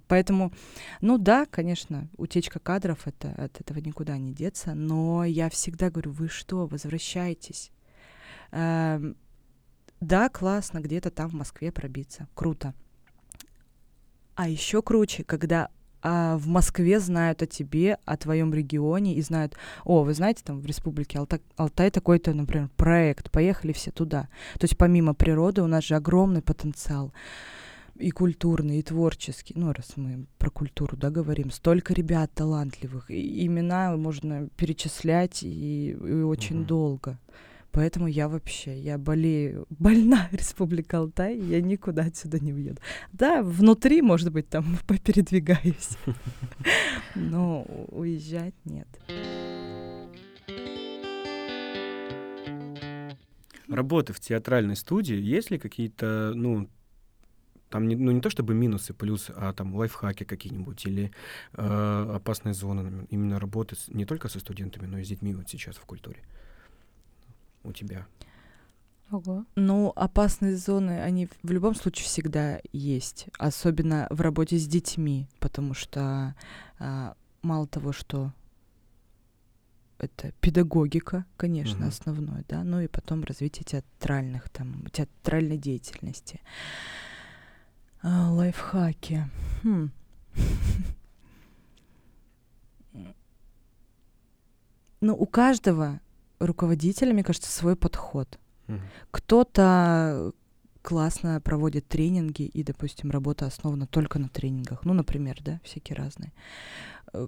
[0.07, 0.51] Поэтому,
[1.01, 6.11] ну да, конечно, утечка кадров, это, от этого никуда не деться, но я всегда говорю,
[6.11, 7.71] вы что, возвращайтесь.
[8.51, 9.15] Эм,
[10.01, 12.73] да, классно, где-то там в Москве пробиться, круто.
[14.35, 15.69] А еще круче, когда
[16.07, 20.59] а, в Москве знают о тебе, о твоем регионе и знают, о, вы знаете, там
[20.59, 24.29] в Республике Алтай, Алтай такой-то, например, проект, поехали все туда.
[24.59, 27.11] То есть помимо природы у нас же огромный потенциал
[27.97, 29.53] и культурный, и творческий.
[29.57, 33.09] Ну, раз мы про культуру, да, говорим, столько ребят талантливых.
[33.09, 36.65] И имена можно перечислять и, и очень угу.
[36.65, 37.19] долго.
[37.71, 42.81] Поэтому я вообще, я болею, больна Республика Алтай, я никуда отсюда не уеду.
[43.11, 45.97] Да, внутри, может быть, там попередвигаюсь,
[47.15, 48.87] но уезжать нет.
[53.67, 56.69] Работы в театральной студии, есть ли какие-то, ну,
[57.75, 61.11] там не, ну, не то чтобы минусы, плюсы, а там лайфхаки какие-нибудь или
[61.51, 63.05] э, опасные зоны.
[63.09, 66.19] Именно работы с, не только со студентами, но и с детьми вот сейчас в культуре.
[67.65, 68.07] У тебя.
[69.11, 69.43] Ого.
[69.55, 75.73] Ну, опасные зоны, они в любом случае всегда есть, особенно в работе с детьми, потому
[75.73, 76.33] что
[76.79, 78.31] а, мало того, что
[79.97, 81.89] это педагогика, конечно, угу.
[81.89, 86.39] основное, да, ну и потом развитие театральных там театральной деятельности.
[86.41, 87.14] А,
[88.05, 89.23] лайфхаки.
[89.63, 89.89] Хм.
[95.01, 95.99] Ну, у каждого
[96.39, 98.39] руководителя, мне кажется, свой подход.
[98.67, 98.79] Mm-hmm.
[99.11, 100.33] Кто-то
[100.81, 104.85] классно проводит тренинги, и, допустим, работа основана только на тренингах.
[104.85, 106.31] Ну, например, да, всякие разные.
[107.13, 107.27] Э,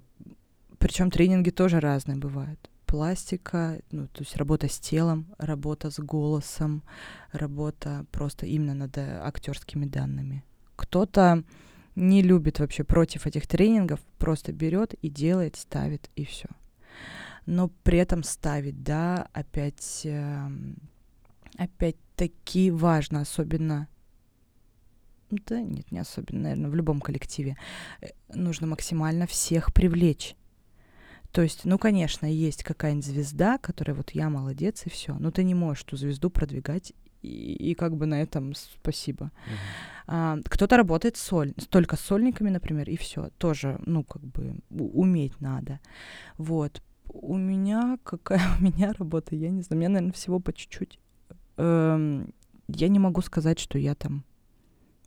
[0.78, 2.70] Причем тренинги тоже разные бывают.
[2.86, 6.84] Пластика, ну, то есть работа с телом, работа с голосом,
[7.32, 10.44] работа просто именно над э, актерскими данными
[10.78, 11.44] кто-то
[11.96, 16.48] не любит вообще против этих тренингов, просто берет и делает, ставит и все.
[17.46, 20.48] Но при этом ставить, да, опять, э,
[21.58, 23.90] опять таки важно, особенно
[25.30, 27.58] да, нет, не особенно, наверное, в любом коллективе.
[28.02, 30.36] Э, нужно максимально всех привлечь.
[31.32, 35.16] То есть, ну, конечно, есть какая-нибудь звезда, которая вот я молодец и все.
[35.20, 39.26] Но ты не можешь эту звезду продвигать и, и как бы на этом спасибо.
[39.26, 39.98] Uh-huh.
[40.08, 43.30] А, кто-то работает соль, только с сольниками, например, и все.
[43.38, 45.80] Тоже, ну, как бы уметь надо.
[46.38, 46.82] Вот.
[47.10, 51.00] У меня какая у меня работа, я не знаю, у меня, наверное, всего по чуть-чуть.
[51.58, 52.34] Эм,
[52.68, 54.24] я не могу сказать, что я там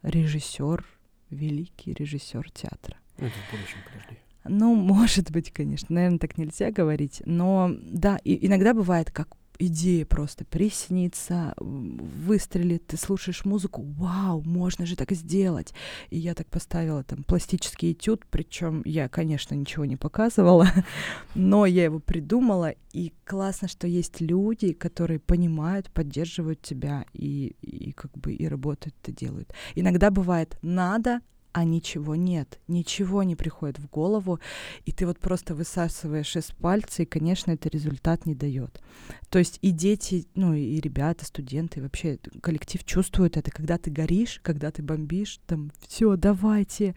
[0.03, 0.85] режиссер,
[1.31, 2.97] великий режиссер театра.
[3.19, 4.19] Ну, это в будущем, подожди.
[4.45, 10.07] Ну, может быть, конечно, наверное, так нельзя говорить, но да, и иногда бывает, как идея
[10.07, 15.75] просто приснится, выстрелит, ты слушаешь музыку, вау, можно же так сделать.
[16.09, 20.69] И я так поставила там пластический этюд, причем я, конечно, ничего не показывала,
[21.35, 27.93] но я его придумала, и классно, что есть люди, которые понимают, поддерживают тебя и, и
[27.93, 29.53] как бы и работают это делают.
[29.75, 31.21] Иногда бывает надо,
[31.53, 34.41] а ничего нет, ничего не приходит в голову,
[34.85, 38.81] и ты вот просто высасываешь из пальца, и, конечно, это результат не дает.
[39.29, 44.41] То есть и дети, ну и ребята, студенты, вообще коллектив чувствует это, когда ты горишь,
[44.43, 46.95] когда ты бомбишь, там, все, давайте,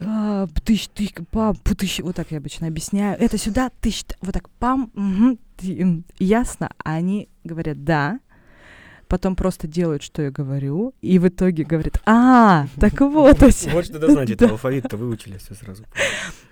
[0.00, 4.50] а, тыщ, тыщ, пам, тыщ, вот так я обычно объясняю, это сюда, тыщ, вот так,
[4.50, 5.38] пам, угу,
[6.18, 8.20] ясно, а они говорят, да,
[9.06, 13.40] потом просто делают, что я говорю, и в итоге говорят, а, так вот.
[13.40, 15.84] Вот что это значит, алфавит-то выучили все сразу.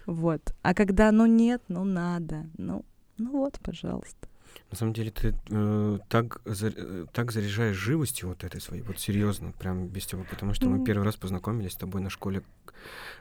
[0.07, 0.55] Вот.
[0.63, 2.85] А когда, ну нет, ну надо, ну,
[3.19, 4.29] ну вот, пожалуйста.
[4.71, 8.99] На самом деле ты э, так, за, э, так заряжаешь живостью вот этой своей, вот
[8.99, 12.43] серьезно, прям без тебя, потому что мы первый раз познакомились с тобой на школе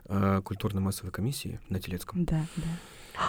[0.05, 2.23] э, культурно-массовой комиссии на Телецком.
[2.23, 2.63] Да, да.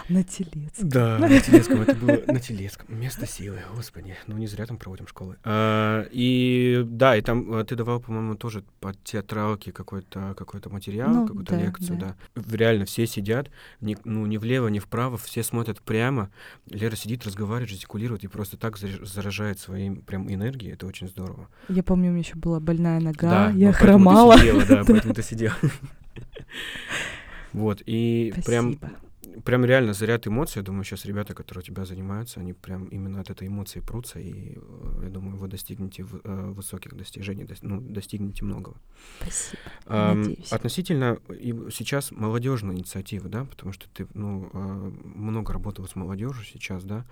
[0.09, 0.89] На Телецком.
[0.89, 1.83] Да, на Телецком.
[1.83, 2.87] Это было на Телецком.
[2.89, 4.17] Место силы, господи.
[4.27, 5.37] Ну, не зря там проводим школы.
[5.45, 11.11] А, и да, и там а, ты давал, по-моему, тоже по театралке какой-то какой материал,
[11.11, 12.17] ну, какую-то да, лекцию, да.
[12.35, 12.57] да.
[12.57, 13.51] Реально все сидят,
[13.81, 16.31] ни, ну, ни влево, ни вправо, все смотрят прямо.
[16.69, 20.73] Лера сидит, разговаривает, жестикулирует и просто так заражает своей прям энергией.
[20.73, 21.49] Это очень здорово.
[21.69, 24.35] Я помню, у меня еще была больная нога, да, я ну, хромала.
[24.35, 25.55] Ты сидела, да, поэтому ты сидела.
[27.53, 28.79] Вот, и прям
[29.45, 30.61] прям реально заряд эмоций.
[30.61, 34.19] Я думаю, сейчас ребята, которые у тебя занимаются, они прям именно от этой эмоции прутся,
[34.19, 38.77] и э, я думаю, вы достигнете э, высоких достижений, ну, достигнете многого.
[39.21, 39.63] Спасибо.
[39.87, 40.53] А, Надеюсь.
[40.53, 46.45] Относительно и сейчас молодежной инициативы, да, потому что ты ну, э, много работал с молодежью
[46.45, 47.05] сейчас, да,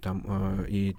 [0.00, 0.96] там и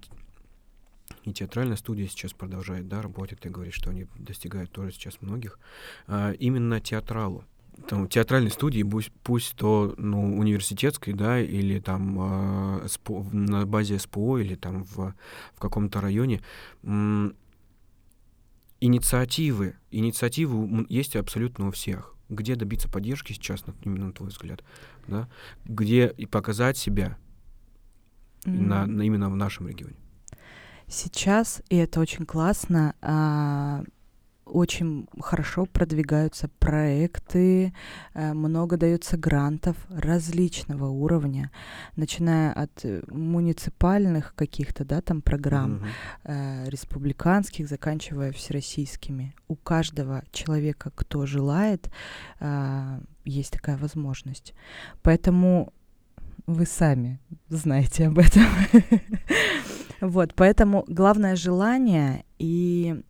[1.24, 3.40] и театральная студия сейчас продолжает, да, работать.
[3.40, 5.60] Ты говоришь, что они достигают тоже сейчас многих.
[6.08, 7.44] А, именно театралу
[7.88, 14.00] там, театральной студии, пусть, пусть то ну, университетской, да, или там э, СПО, на базе
[14.00, 15.14] СПО, или там в,
[15.54, 16.42] в каком-то районе,
[16.84, 17.36] м-
[18.80, 22.16] инициативы, инициативы есть абсолютно у всех.
[22.30, 24.64] Где добиться поддержки сейчас, именно на твой взгляд,
[25.08, 25.28] да?
[25.66, 27.18] Где и показать себя
[28.44, 28.62] mm-hmm.
[28.62, 29.98] на, на, именно в нашем регионе?
[30.88, 33.84] Сейчас, и это очень классно, а,
[34.52, 37.74] очень хорошо продвигаются проекты,
[38.14, 41.52] э, много дается грантов различного уровня,
[41.96, 45.84] начиная от э, муниципальных каких-то, да, там программ,
[46.26, 46.70] mm-hmm.
[46.70, 49.34] республиканских, заканчивая всероссийскими.
[49.48, 51.92] У каждого человека, кто желает,
[53.26, 54.54] есть такая возможность.
[55.02, 55.74] Поэтому
[56.48, 58.46] вы сами знаете об этом.
[60.02, 63.04] Вот, поэтому главное желание и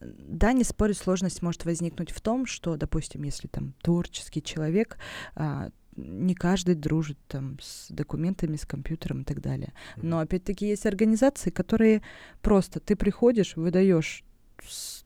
[0.00, 4.98] да, не спорю, сложность может возникнуть в том, что, допустим, если там творческий человек,
[5.34, 9.72] а, не каждый дружит там с документами, с компьютером и так далее.
[9.96, 12.02] Но опять-таки есть организации, которые
[12.40, 14.24] просто ты приходишь, выдаешь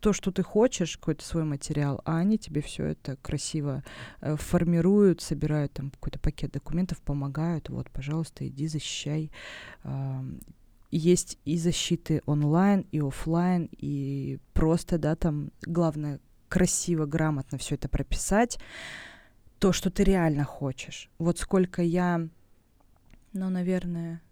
[0.01, 3.85] то, что ты хочешь, какой-то свой материал, а они тебе все это красиво
[4.21, 7.69] э, формируют, собирают там какой-то пакет документов, помогают.
[7.69, 9.31] Вот, пожалуйста, иди защищай.
[9.85, 10.23] Э,
[10.99, 17.89] есть и защиты онлайн, и офлайн, и просто, да, там главное красиво, грамотно все это
[17.89, 18.59] прописать,
[19.59, 21.11] то, что ты реально хочешь.
[21.19, 22.29] Вот сколько я,
[23.33, 24.23] ну, наверное,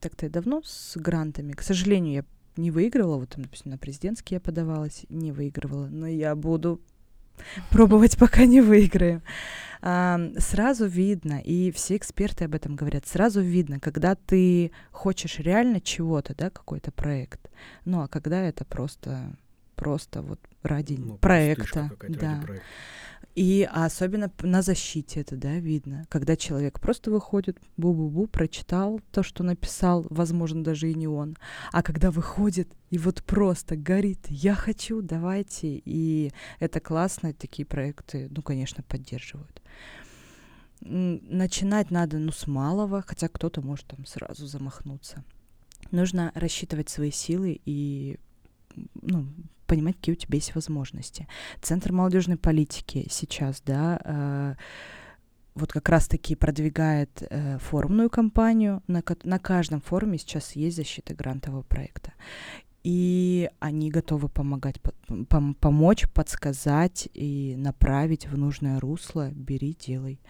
[0.00, 2.24] так-то давно с грантами, к сожалению, я
[2.56, 6.80] не выигрывала, вот, допустим, на президентский я подавалась, не выигрывала, но я буду
[7.70, 9.22] пробовать, пока не выиграю.
[9.86, 15.80] А, сразу видно, и все эксперты об этом говорят, сразу видно, когда ты хочешь реально
[15.80, 17.50] чего-то, да, какой-то проект,
[17.84, 19.36] ну а когда это просто
[19.74, 21.90] просто вот ради Ну, проекта.
[22.08, 22.30] Да.
[22.30, 22.66] ради проекта.
[23.34, 26.06] И особенно на защите это, да, видно.
[26.08, 31.36] Когда человек просто выходит, бу-бу-бу, прочитал то, что написал, возможно, даже и не он.
[31.72, 35.82] А когда выходит и вот просто горит, я хочу, давайте.
[35.84, 36.30] И
[36.60, 39.60] это классно, такие проекты, ну, конечно, поддерживают.
[40.80, 45.24] Начинать надо, ну, с малого, хотя кто-то может там сразу замахнуться.
[45.90, 48.18] Нужно рассчитывать свои силы и
[49.02, 49.26] ну,
[49.74, 51.26] понимать, какие у тебя есть возможности.
[51.60, 54.54] Центр молодежной политики сейчас, да, э,
[55.54, 58.82] вот как раз-таки продвигает э, форумную кампанию.
[58.86, 62.12] На, на каждом форуме сейчас есть защита грантового проекта.
[62.84, 69.30] И они готовы помогать, по- пом- помочь, подсказать и направить в нужное русло.
[69.30, 70.20] Бери, делай.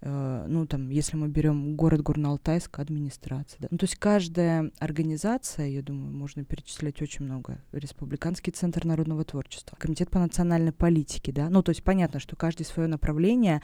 [0.00, 3.60] Ну, там, если мы берем город Горно-Алтайск, администрация.
[3.60, 3.68] Да.
[3.70, 7.58] Ну, то есть каждая организация, я думаю, можно перечислять очень много.
[7.72, 11.50] Республиканский центр народного творчества, комитет по национальной политике, да.
[11.50, 13.60] Ну, то есть понятно, что каждый свое направление,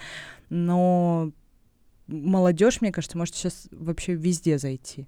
[0.50, 1.30] но
[2.08, 5.06] молодежь, мне кажется, может сейчас вообще везде зайти.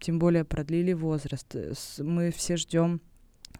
[0.00, 1.54] Тем более продлили возраст.
[1.54, 3.00] Э, Мы все ждем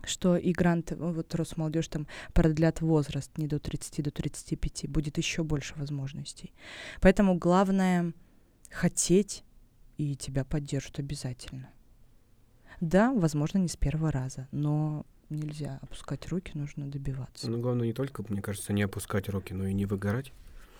[0.05, 5.19] что и грант, э, вот Росмолодежь там продлят возраст не до 30, до 35, будет
[5.19, 6.53] еще больше возможностей.
[7.01, 8.13] Поэтому главное
[8.71, 9.45] хотеть,
[9.97, 11.71] и тебя поддержат обязательно.
[12.81, 17.51] Да, возможно, не с первого раза, но нельзя опускать руки, нужно добиваться.
[17.51, 20.33] Но главное не только, мне кажется, не опускать руки, но и не выгорать.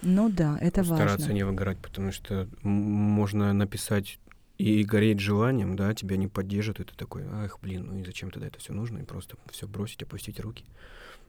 [0.03, 1.33] Ну да, это стараться важно.
[1.33, 4.19] не выгорать, потому что можно написать
[4.59, 8.31] и гореть желанием, да, тебя не поддержат, и ты такой, ах, блин, ну и зачем
[8.31, 10.65] тогда это все нужно, и просто все бросить, опустить руки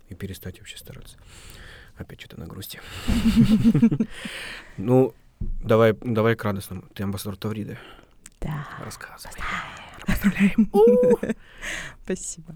[0.09, 1.17] и перестать вообще стараться.
[1.97, 2.79] Опять что-то на грусти.
[4.77, 6.83] Ну, давай, давай к радостному.
[6.93, 7.77] Ты амбассадор Тавриды.
[8.39, 8.67] Да.
[8.79, 9.33] Рассказывай.
[12.03, 12.55] Спасибо.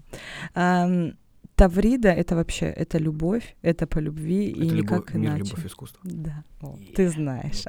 [0.54, 1.14] Ам,
[1.56, 5.44] Таврида— это вообще, это любовь, это по любви и любовь, никак мир, иначе.
[5.50, 6.00] любовь, искусство.
[6.04, 7.64] Да, О, ты знаешь.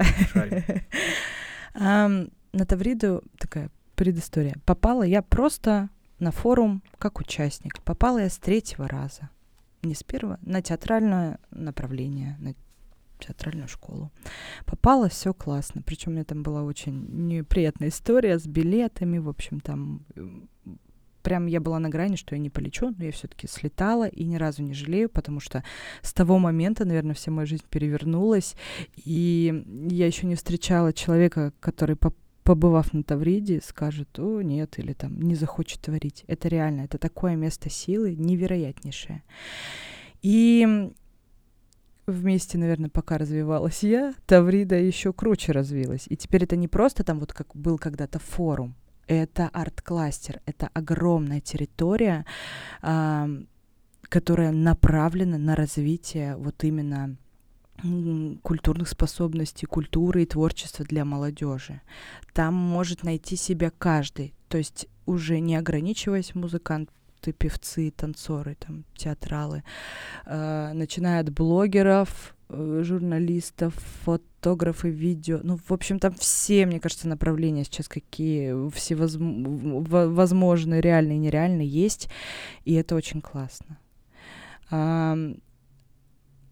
[2.54, 4.56] На Тавриду такая предыстория.
[4.66, 5.90] Попала я просто
[6.20, 7.82] на форум как участник.
[7.82, 9.30] Попала я с третьего раза.
[9.82, 12.54] Не с первого, на театральное направление, на
[13.20, 14.12] театральную школу.
[14.66, 15.82] Попала, все классно.
[15.82, 19.18] Причем у меня там была очень неприятная история с билетами.
[19.18, 20.06] В общем, там
[21.24, 24.36] прям я была на грани, что я не полечу, но я все-таки слетала и ни
[24.36, 25.64] разу не жалею, потому что
[26.02, 28.56] с того момента, наверное, вся моя жизнь перевернулась.
[28.96, 32.14] И я еще не встречала человека, который, по-
[32.44, 36.24] побывав на Тавриде, скажет, о, нет, или там не захочет творить.
[36.28, 39.24] Это реально, это такое место силы невероятнейшее.
[40.22, 40.92] И
[42.06, 46.06] вместе, наверное, пока развивалась я, Таврида еще круче развилась.
[46.10, 48.76] И теперь это не просто там вот как был когда-то форум,
[49.08, 52.26] это арт-кластер, это огромная территория,
[52.82, 53.48] ам,
[54.04, 57.18] которая направлена на развитие вот именно
[58.42, 61.82] культурных способностей, культуры и творчества для молодежи.
[62.34, 66.92] Там может найти себя каждый, то есть уже не ограничиваясь музыканты,
[67.38, 69.64] певцы, танцоры, там, театралы,
[70.26, 73.74] э, начиная от блогеров, э, журналистов,
[74.04, 75.40] фотографы, видео.
[75.42, 82.10] Ну, в общем, там все, мне кажется, направления сейчас какие всевозможные, реальные и нереальные есть,
[82.66, 83.78] и это очень классно.
[84.70, 85.38] Ам,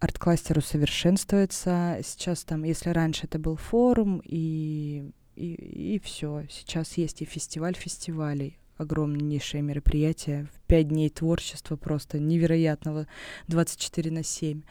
[0.02, 1.98] арт-кластер усовершенствуется.
[2.04, 7.74] Сейчас там, если раньше это был форум и, и, и все, сейчас есть и фестиваль
[7.76, 13.06] фестивалей, огромнейшее мероприятие, в пять дней творчества просто невероятного,
[13.46, 14.62] 24 на 7.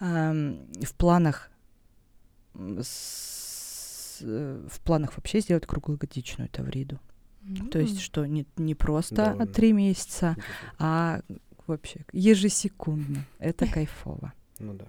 [0.00, 1.50] Ам, в планах
[2.80, 6.98] с- э, в планах вообще сделать круглогодичную Тавриду.
[7.70, 10.36] То есть, что не, не просто Да три месяца,
[10.78, 11.20] а
[11.66, 13.26] вообще ежесекундно.
[13.38, 14.32] Это кайфово.
[14.62, 14.84] Ну да.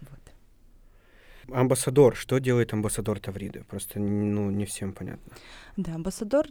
[0.00, 1.54] Вот.
[1.56, 2.16] Амбассадор.
[2.16, 3.64] Что делает амбассадор Тавриды?
[3.68, 5.32] Просто, ну, не всем понятно.
[5.76, 6.46] Да, амбассадор,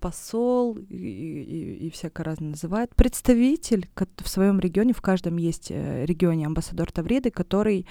[0.00, 2.94] посол и, и- и всяко разно называют.
[2.94, 7.86] Представитель в своем регионе, в каждом есть э, регионе амбассадор Тавриды, который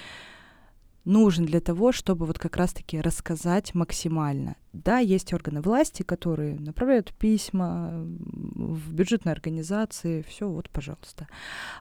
[1.08, 4.56] нужен для того, чтобы вот как раз-таки рассказать максимально.
[4.74, 11.28] Да, есть органы власти, которые направляют письма в бюджетные организации, все, вот, пожалуйста.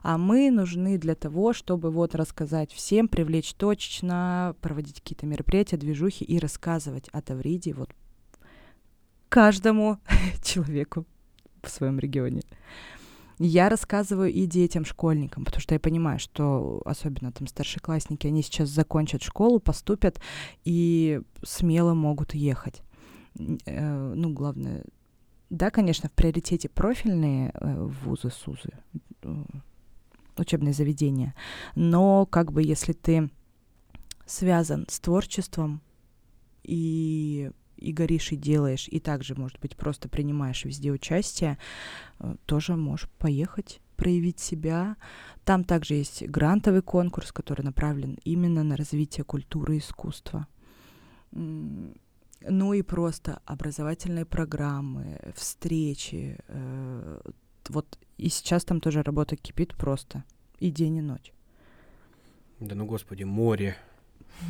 [0.01, 6.23] А мы нужны для того, чтобы вот рассказать всем, привлечь точечно, проводить какие-то мероприятия, движухи
[6.23, 7.89] и рассказывать о Тавриде вот
[9.29, 9.99] каждому
[10.43, 11.05] человеку
[11.61, 12.41] в своем регионе.
[13.39, 18.69] Я рассказываю и детям, школьникам, потому что я понимаю, что особенно там старшеклассники, они сейчас
[18.69, 20.19] закончат школу, поступят
[20.65, 22.81] и смело могут ехать.
[23.65, 24.83] Э, Ну, главное,
[25.49, 28.73] да, конечно, в приоритете профильные э, вузы, СУЗы,
[29.21, 29.43] э,
[30.37, 31.35] учебные заведения,
[31.75, 33.29] но как бы если ты
[34.25, 35.81] связан с творчеством
[36.63, 41.57] и и горишь, и делаешь, и также, может быть, просто принимаешь везде участие,
[42.19, 44.95] э, тоже можешь поехать, проявить себя.
[45.43, 50.47] Там также есть грантовый конкурс, который направлен именно на развитие культуры и искусства.
[51.31, 56.37] Ну и просто образовательные программы, встречи.
[56.47, 57.19] Э,
[57.69, 60.23] вот и сейчас там тоже работа кипит просто
[60.59, 61.33] и день, и ночь.
[62.59, 63.77] Да ну господи, море.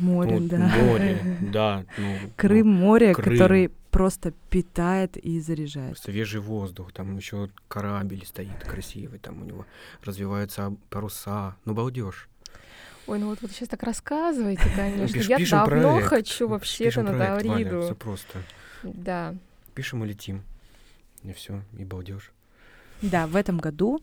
[0.00, 0.58] Море, Ну, да.
[0.58, 1.84] Море, да.
[1.96, 3.32] ну, Крым ну, море, Крым.
[3.38, 5.98] который просто питает и заряжает.
[5.98, 9.66] Свежий воздух, там еще корабль стоит красивый, там у него
[10.04, 11.56] развиваются паруса.
[11.64, 12.28] Ну, балдеж.
[13.06, 15.16] Ой, ну вот вы сейчас так рассказываете, конечно.
[15.18, 17.82] Пиш- Я пишем давно проект, хочу вообще-то Пишем на Тавриду.
[17.82, 18.42] все просто.
[18.82, 19.34] Да.
[19.74, 20.42] Пишем и летим.
[21.24, 22.30] И все, и балдеж.
[23.00, 24.00] Да, в этом году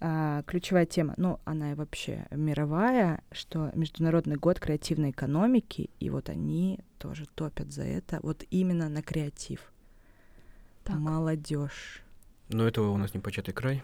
[0.00, 6.28] а, ключевая тема, ну, она и вообще мировая, что Международный год креативной экономики, и вот
[6.28, 9.72] они тоже топят за это, вот именно на креатив.
[10.84, 10.96] Так.
[10.98, 12.02] Молодежь.
[12.48, 13.82] Но этого у нас не початый край.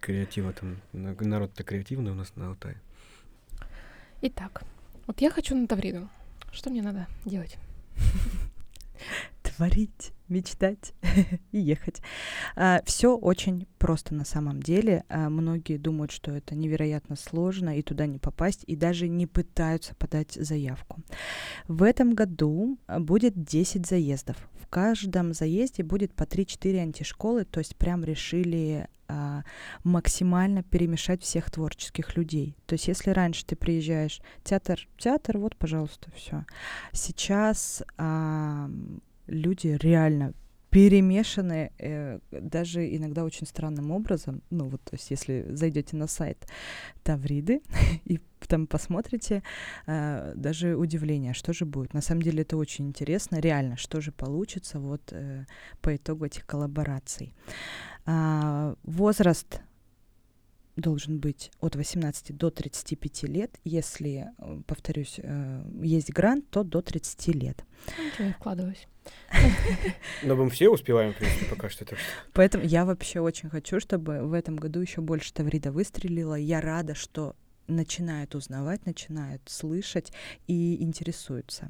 [0.00, 2.80] Креатива там, на- народ-то креативный у нас на Алтае.
[4.20, 4.62] Итак,
[5.06, 6.08] вот я хочу на Тавриду.
[6.52, 7.56] Что мне надо делать?
[9.56, 10.94] Творить, мечтать
[11.52, 12.00] и ехать.
[12.84, 15.04] Все очень просто на самом деле.
[15.08, 19.94] А, Многие думают, что это невероятно сложно и туда не попасть, и даже не пытаются
[19.94, 21.02] подать заявку.
[21.68, 24.36] В этом году а, будет 10 заездов.
[24.60, 29.42] В каждом заезде будет по 3-4 антишколы, то есть прям решили а,
[29.82, 32.56] максимально перемешать всех творческих людей.
[32.66, 36.44] То есть если раньше ты приезжаешь, театр, театр, вот, пожалуйста, все.
[36.92, 38.70] Сейчас а,
[39.26, 40.34] люди реально
[40.74, 44.42] перемешаны э, даже иногда очень странным образом.
[44.50, 46.48] Ну вот, то есть если зайдете на сайт
[47.04, 47.62] Тавриды
[48.04, 48.18] и
[48.48, 49.44] там посмотрите,
[49.86, 51.94] э, даже удивление, что же будет.
[51.94, 55.44] На самом деле это очень интересно, реально, что же получится вот э,
[55.80, 57.32] по итогу этих коллабораций.
[58.04, 59.60] А, возраст
[60.76, 63.58] должен быть от 18 до 35 лет.
[63.64, 67.64] Если, э, повторюсь, э, есть грант, то до 30 лет.
[67.96, 68.88] Ну, Ничего, я вкладываюсь.
[70.22, 71.84] Но мы все успеваем, в принципе, пока что.
[71.84, 71.96] Что
[72.32, 76.34] Поэтому я вообще очень хочу, чтобы в этом году еще больше Таврида выстрелила.
[76.34, 80.12] Я рада, что начинают узнавать, начинают слышать
[80.46, 81.68] и интересуются.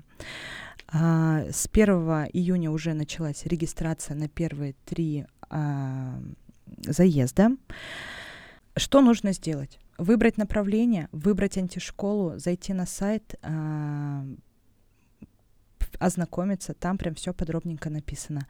[0.88, 1.88] А, с 1
[2.32, 6.20] июня уже началась регистрация на первые три а,
[6.82, 7.50] заезда.
[8.76, 9.78] Что нужно сделать?
[9.98, 14.24] Выбрать направление, выбрать антишколу, зайти на сайт, а,
[16.00, 18.48] ознакомиться, там прям все подробненько написано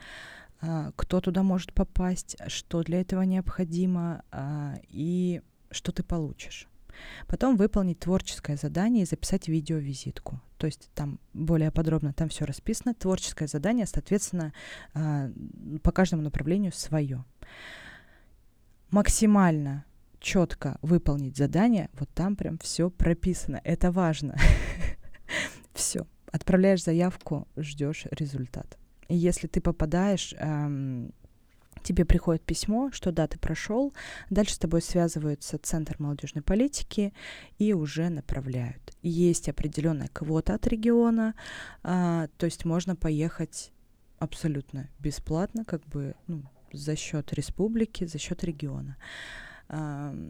[0.61, 6.69] а, кто туда может попасть, что для этого необходимо а, и что ты получишь.
[7.27, 10.41] Потом выполнить творческое задание и записать видеовизитку.
[10.57, 12.95] То есть там более подробно там все расписано.
[12.95, 14.53] Творческое задание, соответственно,
[15.83, 17.25] по каждому направлению свое.
[18.91, 19.85] Максимально
[20.25, 23.61] четко выполнить задание, вот там прям все прописано.
[23.63, 24.37] Это важно.
[25.75, 26.07] Все.
[26.33, 28.79] Отправляешь заявку, ждешь результат.
[29.09, 31.13] И если ты попадаешь, эм,
[31.83, 33.93] тебе приходит письмо, что да, ты прошел,
[34.31, 37.13] дальше с тобой связывается Центр молодежной политики
[37.59, 38.97] и уже направляют.
[39.03, 41.35] Есть определенная квота от региона,
[41.83, 43.73] а, то есть можно поехать
[44.19, 48.97] абсолютно бесплатно, как бы ну, за счет республики, за счет региона.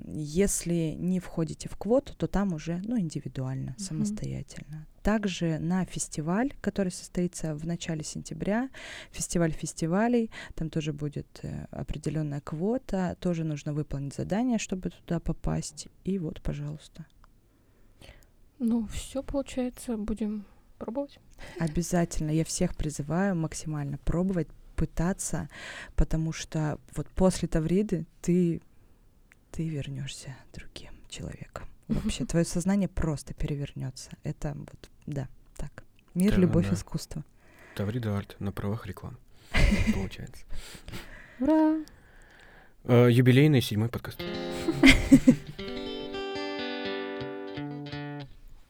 [0.06, 3.78] Если не входите в квоту, то там уже ну, индивидуально, Мгм.
[3.78, 4.86] самостоятельно.
[5.02, 8.70] Также на фестиваль, который состоится в начале сентября,
[9.10, 15.88] фестиваль фестивалей, там тоже будет э, определенная квота, тоже нужно выполнить задание, чтобы туда попасть.
[16.04, 17.04] И вот, пожалуйста.
[18.58, 20.46] Ну, все, получается, будем
[20.78, 21.18] пробовать.
[21.58, 25.48] Обязательно я всех призываю максимально пробовать, пытаться,
[25.94, 28.60] потому что вот после Тавриды ты,
[29.54, 31.68] ты вернешься другим человеком.
[31.86, 34.10] Вообще, твое сознание просто перевернется.
[34.24, 35.84] Это вот, да, так.
[36.14, 36.74] Мир, Да, любовь, да.
[36.74, 37.24] искусство.
[37.76, 39.16] Таврида Арт на правах рекламы.
[39.94, 40.44] Получается.
[41.38, 41.76] Ура!
[42.82, 44.20] Э, Юбилейный седьмой подкаст.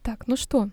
[0.03, 0.69] Так, ну что,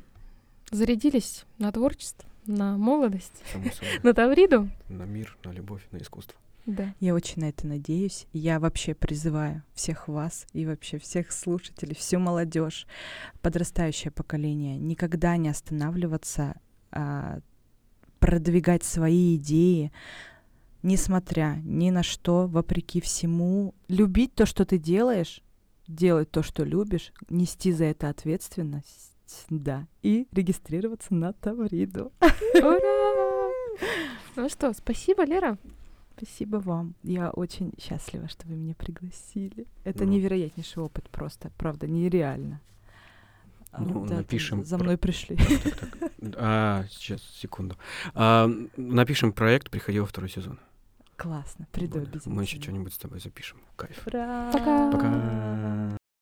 [0.71, 3.43] зарядились на творчество, на молодость,
[4.03, 4.69] на Тавриду?
[4.89, 6.37] На мир, на любовь, на искусство.
[6.65, 6.93] Да.
[6.99, 8.27] Я очень на это надеюсь.
[8.33, 12.87] Я вообще призываю всех вас и вообще всех слушателей, всю молодежь,
[13.41, 16.55] подрастающее поколение, никогда не останавливаться
[16.91, 17.39] а,
[18.19, 19.91] продвигать свои идеи,
[20.83, 25.41] несмотря ни на что, вопреки всему, любить то, что ты делаешь,
[25.87, 29.11] делать то, что любишь, нести за это ответственность,
[29.49, 32.11] да, и регистрироваться на Тавриду.
[32.55, 33.51] Ура!
[34.35, 35.57] Ну что, спасибо, Лера.
[36.23, 36.93] Спасибо вам.
[37.01, 39.65] Я очень счастлива, что вы меня пригласили.
[39.83, 40.11] Это Ну.
[40.11, 42.61] невероятнейший опыт просто, правда, нереально.
[43.71, 45.37] А, Ну, да, напишем За про- мной пришли.
[46.35, 47.75] А, сейчас, секунду.
[48.13, 48.47] А,
[48.77, 50.59] напишем проект, приходи во второй сезон.
[51.15, 52.07] Классно, приду Вот.
[52.09, 52.35] обязательно.
[52.35, 53.59] Мы еще что-нибудь с тобой запишем.
[53.75, 54.05] Кайф.
[54.05, 54.51] Ура!
[54.51, 54.91] Пока.
[54.91, 55.97] Пока.